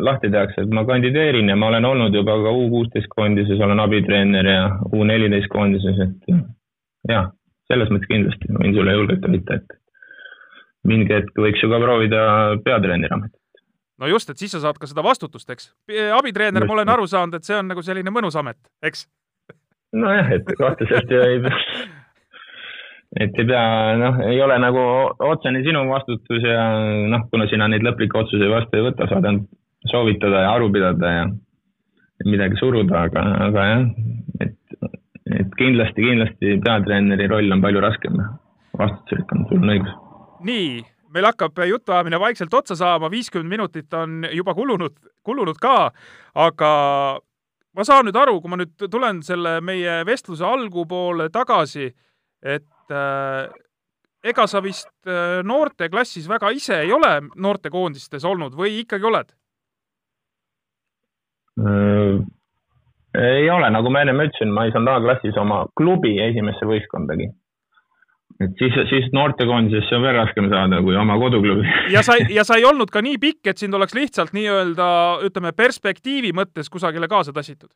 [0.07, 3.83] lahti tehakse, et ma kandideerin ja ma olen olnud juba ka U kuusteist koondises, olen
[3.83, 4.63] abitreener ja
[4.95, 6.33] U neliteist koondises, et
[7.11, 7.31] jah,
[7.71, 9.77] selles mõttes kindlasti võin sulle julgelt väita, et
[10.87, 12.25] mingi hetk võiks ju ka proovida
[12.65, 13.65] peatreeneri ametit.
[13.99, 15.73] no just, et siis sa saad ka seda vastutust, eks.
[16.17, 19.09] abitreener, ma olen aru saanud, et see on nagu selline mõnus amet, eks?
[19.93, 21.43] nojah, et ju ei
[23.19, 23.63] et ei pea,
[23.99, 24.83] noh, ei ole nagu
[25.27, 26.61] otsene sinu vastutus ja
[27.11, 29.49] noh, kuna sina neid lõplikke otsuseid vastu ei võta, saad ainult
[29.91, 31.25] soovitada ja aru pidada ja
[32.29, 33.85] midagi suruda, aga, aga jah,
[34.45, 34.57] et,
[35.41, 38.21] et kindlasti, kindlasti peatreeneri roll on palju raskem.
[38.79, 39.97] vastutusrikkam, sul on õigus.
[40.47, 40.69] nii,
[41.15, 44.95] meil hakkab jutuajamine vaikselt otsa saama, viiskümmend minutit on juba kulunud,
[45.27, 45.91] kulunud ka,
[46.35, 46.71] aga
[47.75, 51.91] ma saan nüüd aru, kui ma nüüd tulen selle meie vestluse algupoole tagasi,
[52.43, 53.51] et äh,
[54.25, 59.33] ega sa vist äh, noorteklassis väga ise ei ole noortekoondistes olnud või ikkagi oled?
[61.61, 62.21] Äh,
[63.21, 67.31] ei ole, nagu ma ennem ütlesin, ma ei saanud A-klassis oma klubi esimesse võistkondagi.
[68.41, 72.57] et siis, siis noortekoondisesse on veel raskem saada kui oma koduklubi ja sa, ja sa
[72.57, 74.87] ei olnud ka nii pikk, et sind oleks lihtsalt nii-öelda,
[75.29, 77.73] ütleme, perspektiivi mõttes kusagile kaasa tassitud?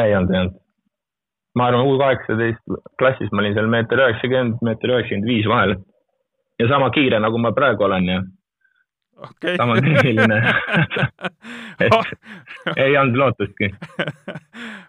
[0.00, 0.58] ei olnud, ei olnud
[1.58, 5.76] ma arvan, U kaheksateist klassis ma olin seal meeter üheksakümmend, meeter üheksakümmend viis vahel.
[6.60, 8.20] ja sama kiire, nagu ma praegu olen ja
[9.28, 9.56] okay.
[9.56, 10.38] sama tehniline
[12.84, 13.70] ei olnud lootustki.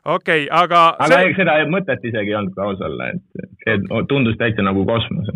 [0.06, 0.84] okei okay,, aga.
[1.00, 1.34] aga see...
[1.40, 5.32] seda mõtet isegi ei olnud, kui aus olla, et see tundus täitsa nagu kosmos.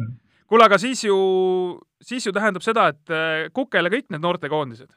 [0.48, 1.18] kuule, aga siis ju,
[2.02, 4.92] siis ju tähendab seda, et eh, kukele kõik need noortekoondised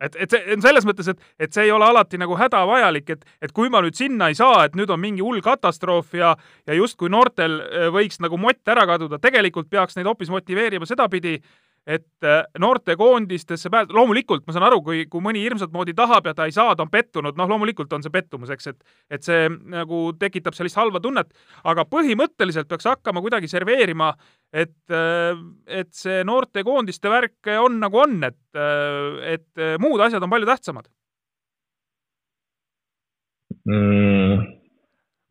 [0.00, 3.54] et, et see, selles mõttes, et, et see ei ole alati nagu hädavajalik, et, et
[3.56, 6.34] kui ma nüüd sinna ei saa, et nüüd on mingi hull katastroof ja,
[6.68, 11.38] ja justkui noortel äh, võiks nagu mott ära kaduda, tegelikult peaks neid hoopis motiveerima sedapidi,
[11.86, 16.34] et äh, noortekoondistesse pääs-, loomulikult ma saan aru, kui, kui mõni hirmsat moodi tahab ja
[16.34, 19.46] ta ei saa, ta on pettunud, noh, loomulikult on see pettumus, eks, et et see
[19.70, 21.30] nagu tekitab sellist halba tunnet,
[21.64, 24.10] aga põhimõtteliselt peaks hakkama kuidagi serveerima,
[24.52, 30.32] et, äh, et see noortekoondiste värk on nagu on, et, äh, et muud asjad on
[30.32, 30.90] palju tähtsamad
[33.66, 34.56] mm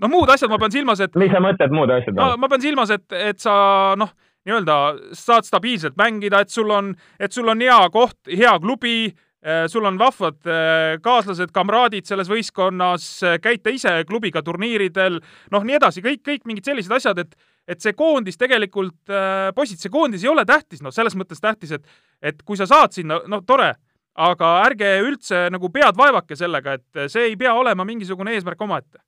[0.01, 2.16] noh, muud asjad ma pean silmas, et mis sa mõtled, muud asjad?
[2.18, 3.56] no ma pean silmas, et, et sa
[3.99, 4.12] noh,
[4.46, 4.76] nii-öelda
[5.18, 9.10] saad stabiilselt mängida, et sul on, et sul on hea koht, hea klubi,
[9.46, 15.20] eh, sul on vahvad eh, kaaslased, kamraadid selles võistkonnas, eh, käite ise klubiga turniiridel,
[15.54, 17.36] noh, nii edasi, kõik, kõik mingid sellised asjad, et
[17.66, 19.10] et see koondis tegelikult,
[19.58, 21.88] poisid, see koondis ei ole tähtis, noh, selles mõttes tähtis, et
[22.22, 23.72] et kui sa saad sinna, no tore,
[24.14, 29.02] aga ärge üldse nagu pead vaevake sellega, et see ei pea olema mingisugune eesmärk omaette.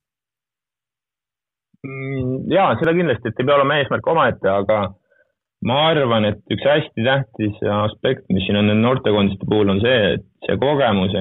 [1.86, 4.80] Mm, jaa, seda kindlasti, et ei pea olema eesmärk omaette, aga
[5.66, 10.18] ma arvan, et üks hästi tähtis aspekt, mis siin on nende noortekoondiste puhul, on see,
[10.18, 11.16] et see kogemus,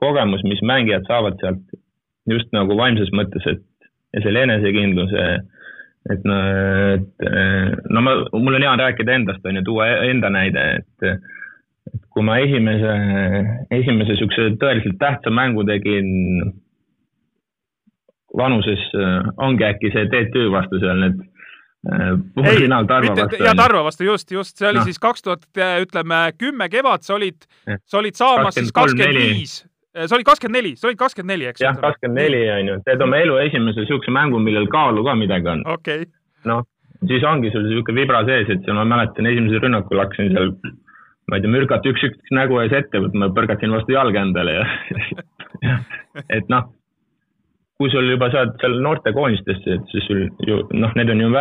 [0.00, 1.78] kogemus, mis mängijad saavad sealt
[2.30, 3.64] just nagu vaimses mõttes, et
[4.14, 5.24] ja selle enesekindluse,
[6.14, 6.36] et no,
[6.94, 7.26] et
[7.90, 11.10] no ma, mul on hea rääkida endast, on ju, tuua enda näide, et
[11.86, 12.92] et kui ma esimese,
[13.70, 16.08] esimese niisuguse tõeliselt tähtsa mängu tegin
[18.36, 18.82] vanuses,
[19.38, 21.20] ongi äkki see TTÜ vastu seal need
[22.34, 23.44] poolfinaal Tarva vastu.
[23.44, 24.84] ja Tarva vastu, just, just, see oli no.
[24.88, 25.46] siis kaks tuhat,
[25.82, 27.48] ütleme, kümme kevad, sa olid,
[27.84, 29.58] sa olid saamas siis kakskümmend viis.
[29.96, 31.62] See oli kakskümmend neli, sa olid kakskümmend neli, eks?
[31.64, 35.52] jah, kakskümmend neli on ju, teed oma elu esimese niisuguse mängu, millel kaalu ka midagi
[35.54, 35.62] on.
[35.76, 36.04] Okay..
[36.48, 36.66] noh,
[37.08, 40.52] siis ongi sul niisugune vibra sees, et seal ma mäletan, esimesel rünnakul hakkasin seal,
[41.30, 44.66] ma ei tea, mürgata üks-üks nägu ees ette võtma, põrgatasin vastu jalga endale ja
[46.36, 46.68] et noh,
[47.76, 51.32] kui sul juba saad seal noortekoolistesse, et siis sul ju noh, need on ju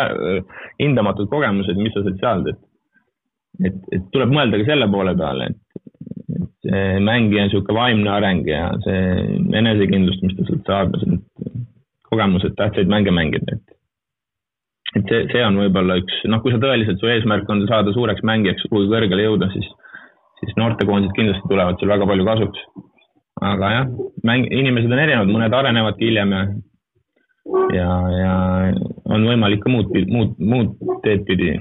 [0.81, 2.63] hindamatud kogemused, mis sa sealt saad, et
[3.69, 5.61] et, et tuleb mõelda ka selle poole peale, et,
[6.65, 9.03] see mängija niisugune vaimne areng ja see
[9.61, 10.97] enesekindlust, mis ta sealt saab
[12.09, 13.75] kogemused tähtsaid mänge mängida, et
[14.95, 18.23] et see, see on võib-olla üks, noh, kui sa tõeliselt, su eesmärk on saada suureks
[18.27, 19.67] mängijaks, kuhugi kõrgele jõuda, siis,
[20.39, 22.67] siis noortekoondised kindlasti tulevad sul väga palju kasuks
[23.41, 23.89] aga jah,
[24.23, 26.43] mäng, inimesed on erinevad, mõned arenevadki hiljem ja,
[27.75, 28.35] ja, ja
[29.11, 31.57] on võimalik ka muud, muud, muud teed pidi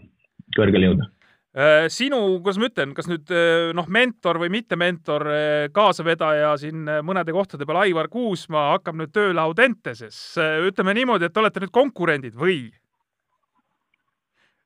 [0.54, 1.10] kõrgele jõuda
[1.54, 6.48] Äh, sinu, kuidas ma ütlen, kas nüüd äh, noh, mentor või mitte mentor, äh, kaasavedaja
[6.58, 10.18] siin mõnede kohtade peal, Aivar Kuusmaa hakkab nüüd tööle Audenteses.
[10.66, 12.72] ütleme niimoodi, et olete nüüd konkurendid või?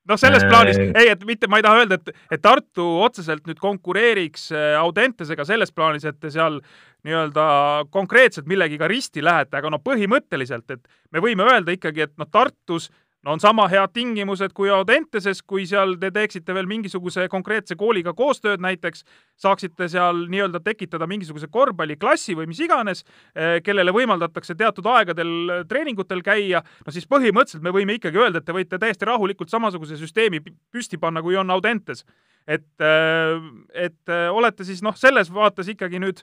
[0.08, 3.60] Noh, selles plaanis, ei, et mitte, ma ei taha öelda, et, et Tartu otseselt nüüd
[3.62, 4.50] konkureeriks
[4.80, 6.60] Audentesega selles plaanis, et te seal
[7.06, 7.48] nii-öelda
[7.94, 12.88] konkreetselt millegiga risti lähete, aga no põhimõtteliselt, et me võime öelda ikkagi, et noh, Tartus
[13.24, 18.14] no on sama head tingimused kui Audenteses, kui seal te teeksite veel mingisuguse konkreetse kooliga
[18.16, 19.02] koostööd näiteks,
[19.40, 23.04] saaksite seal nii-öelda tekitada mingisuguse korvpalliklassi või mis iganes,
[23.34, 28.46] eh, kellele võimaldatakse teatud aegadel treeningutel käia, no siis põhimõtteliselt me võime ikkagi öelda, et
[28.46, 30.42] te võite täiesti rahulikult samasuguse süsteemi
[30.72, 32.04] püsti panna, kui on Audentes.
[32.48, 33.40] et, eh,
[33.74, 36.22] et eh, olete siis noh, selles vaates ikkagi nüüd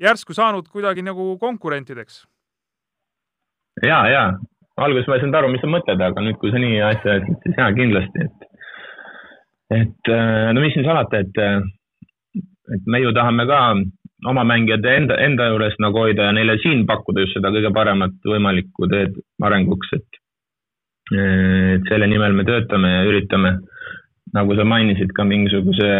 [0.00, 2.24] järsku saanud kuidagi nagu konkurentideks
[3.82, 4.22] ja, ja
[4.76, 7.40] alguses ma ei saanud aru, mis sa mõtled, aga nüüd, kui sa nii asja ütled,
[7.44, 8.46] siis jaa, kindlasti, et,
[9.78, 12.42] et äh, no mis siin salata, et, äh,
[12.76, 13.60] et me ju tahame ka
[14.30, 18.14] oma mängijad enda, enda juures nagu hoida ja neile siin pakkuda just seda kõige paremat
[18.32, 20.20] võimalikku teed arenguks, et,
[21.12, 23.56] et selle nimel me töötame ja üritame,
[24.32, 25.90] nagu sa mainisid, ka mingisuguse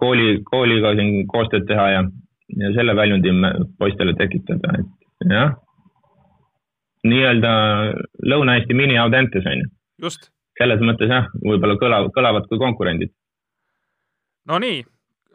[0.00, 2.06] kooli, kooliga siin koostööd teha ja,
[2.62, 3.34] ja selle väljundi
[3.76, 5.52] poistele tekitada, et jah
[7.04, 7.52] nii-öelda
[8.30, 9.70] Lõuna-Eesti mini Audentes on ju.
[10.06, 10.30] just.
[10.58, 13.10] selles mõttes jah, võib-olla kõlav, kõlavad kui konkurendid.
[14.48, 14.84] Nonii,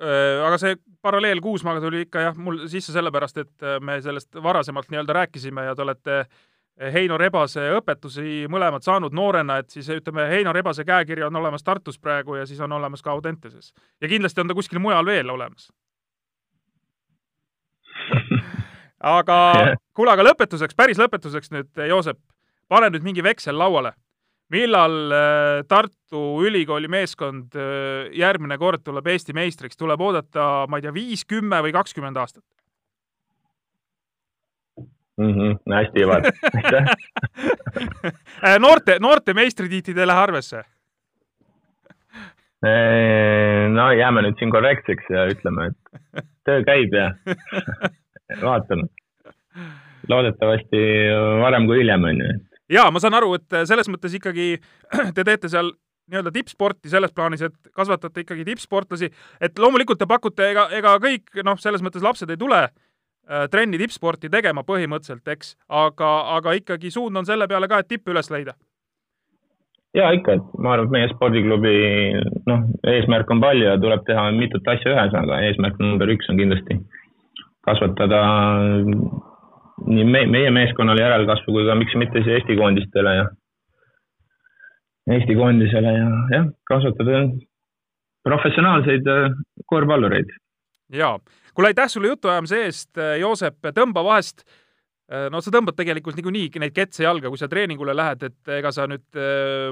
[0.02, 4.40] äh, aga see paralleel Kuusmaaga tuli ikka jah, mul sisse sellepärast, et äh, me sellest
[4.44, 6.24] varasemalt nii-öelda rääkisime ja te olete
[6.94, 12.00] Heino Rebase õpetusi mõlemad saanud noorena, et siis ütleme, Heino Rebase käekiri on olemas Tartus
[12.00, 13.74] praegu ja siis on olemas ka Audenteses.
[14.02, 15.72] ja kindlasti on ta kuskil mujal veel olemas
[19.00, 19.40] aga
[19.96, 22.20] kuule, aga lõpetuseks, päris lõpetuseks nüüd, Joosep,
[22.72, 23.94] pane nüüd mingi veksel lauale.
[24.50, 30.82] millal äh, Tartu Ülikooli meeskond äh, järgmine kord tuleb Eesti meistriks, tuleb oodata, ma ei
[30.82, 32.44] tea, viis, kümme või kakskümmend aastat?
[35.20, 35.34] mm.
[35.34, 35.76] -hmm.
[35.76, 36.26] hästi, Ivar,
[36.56, 36.86] aitäh
[38.46, 40.64] äh, noorte, noorte meistritiitlid ei lähe arvesse?
[43.72, 47.06] no jääme nüüd siin korrektseks ja ütleme, et töö käib ja
[48.42, 48.88] vaatame.
[50.10, 50.80] loodetavasti
[51.42, 52.34] varem kui hiljem, on ju.
[52.78, 54.56] ja ma saan aru, et selles mõttes ikkagi
[55.16, 55.74] te teete seal
[56.10, 59.12] nii-öelda tippsporti selles plaanis, et kasvatate ikkagi tippsportlasi,
[59.42, 63.78] et loomulikult te pakute, ega, ega kõik noh, selles mõttes lapsed ei tule äh, trenni
[63.82, 66.10] tippsporti tegema põhimõtteliselt, eks, aga,
[66.40, 68.58] aga ikkagi suund on selle peale ka, et tippe üles leida.
[69.94, 71.76] ja ikka, et ma arvan, et meie spordiklubi
[72.50, 76.42] noh, eesmärk on palju ja tuleb teha mitut asja ühes, aga eesmärk number üks on
[76.42, 76.82] kindlasti
[77.70, 78.22] kasvatada
[79.88, 83.28] nii me, meie meeskonnale järelkasvu kui ka miks mitte siis Eesti koondistele ja
[85.16, 87.24] Eesti koondisele ja jah, kasvatada
[88.28, 90.32] professionaalseid äh, korvpallureid.
[90.94, 91.20] ja,
[91.54, 94.44] kuule aitäh sulle jutuajamise eest, äh, Joosep, tõmba vahest.
[95.10, 98.72] Äh, no sa tõmbad tegelikult niikuinii neid ketse jalga, kui sa treeningule lähed, et ega
[98.76, 99.24] sa nüüd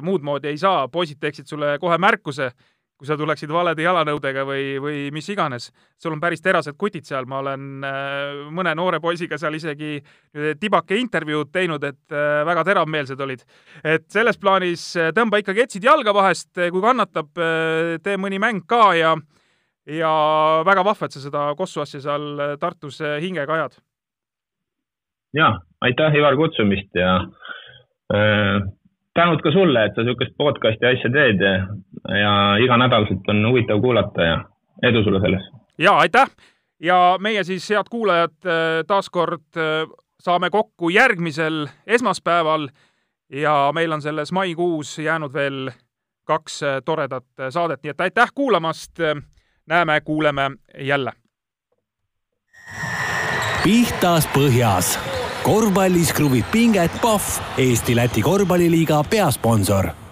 [0.01, 2.49] muud moodi ei saa, poisid teeksid sulle kohe märkuse
[2.97, 5.69] kui sa tuleksid valede jalanõudega või, või mis iganes.
[6.01, 10.01] sul on päris terased kutid seal, ma olen äh, mõne noore poisiga seal isegi
[10.59, 13.43] tibake intervjuud teinud, et äh, väga teravmeelsed olid.
[13.83, 17.29] et selles plaanis äh, tõmba ikka ketsid jalga vahest, kui kannatab,
[18.03, 19.15] tee mõni mäng ka ja
[19.87, 20.13] ja
[20.65, 23.77] väga vahva, et sa seda Kossu asja seal Tartus hingega ajad.
[25.37, 27.13] ja, aitäh, Ivar, kutsumist ja
[28.09, 28.65] äh,
[29.17, 31.53] tänud ka sulle, et sa niisugust podcast'i asja teed ja,
[32.21, 34.43] ja iganädalaselt on huvitav kuulata ja
[34.83, 35.51] edu sulle selles!
[35.77, 36.29] ja aitäh
[36.79, 38.37] ja meie siis, head kuulajad,
[38.87, 39.89] taaskord äh,
[40.19, 42.69] saame kokku järgmisel esmaspäeval
[43.29, 45.71] ja meil on selles maikuus jäänud veel
[46.23, 48.99] kaks äh, toredat äh, saadet, nii et aitäh kuulamast.
[49.67, 51.11] näeme-kuuleme jälle.
[53.63, 54.99] pihtas põhjas
[55.43, 60.06] korvpallis kruvib pinget Pahv, Eesti-Läti korvpalliliiga peasponsor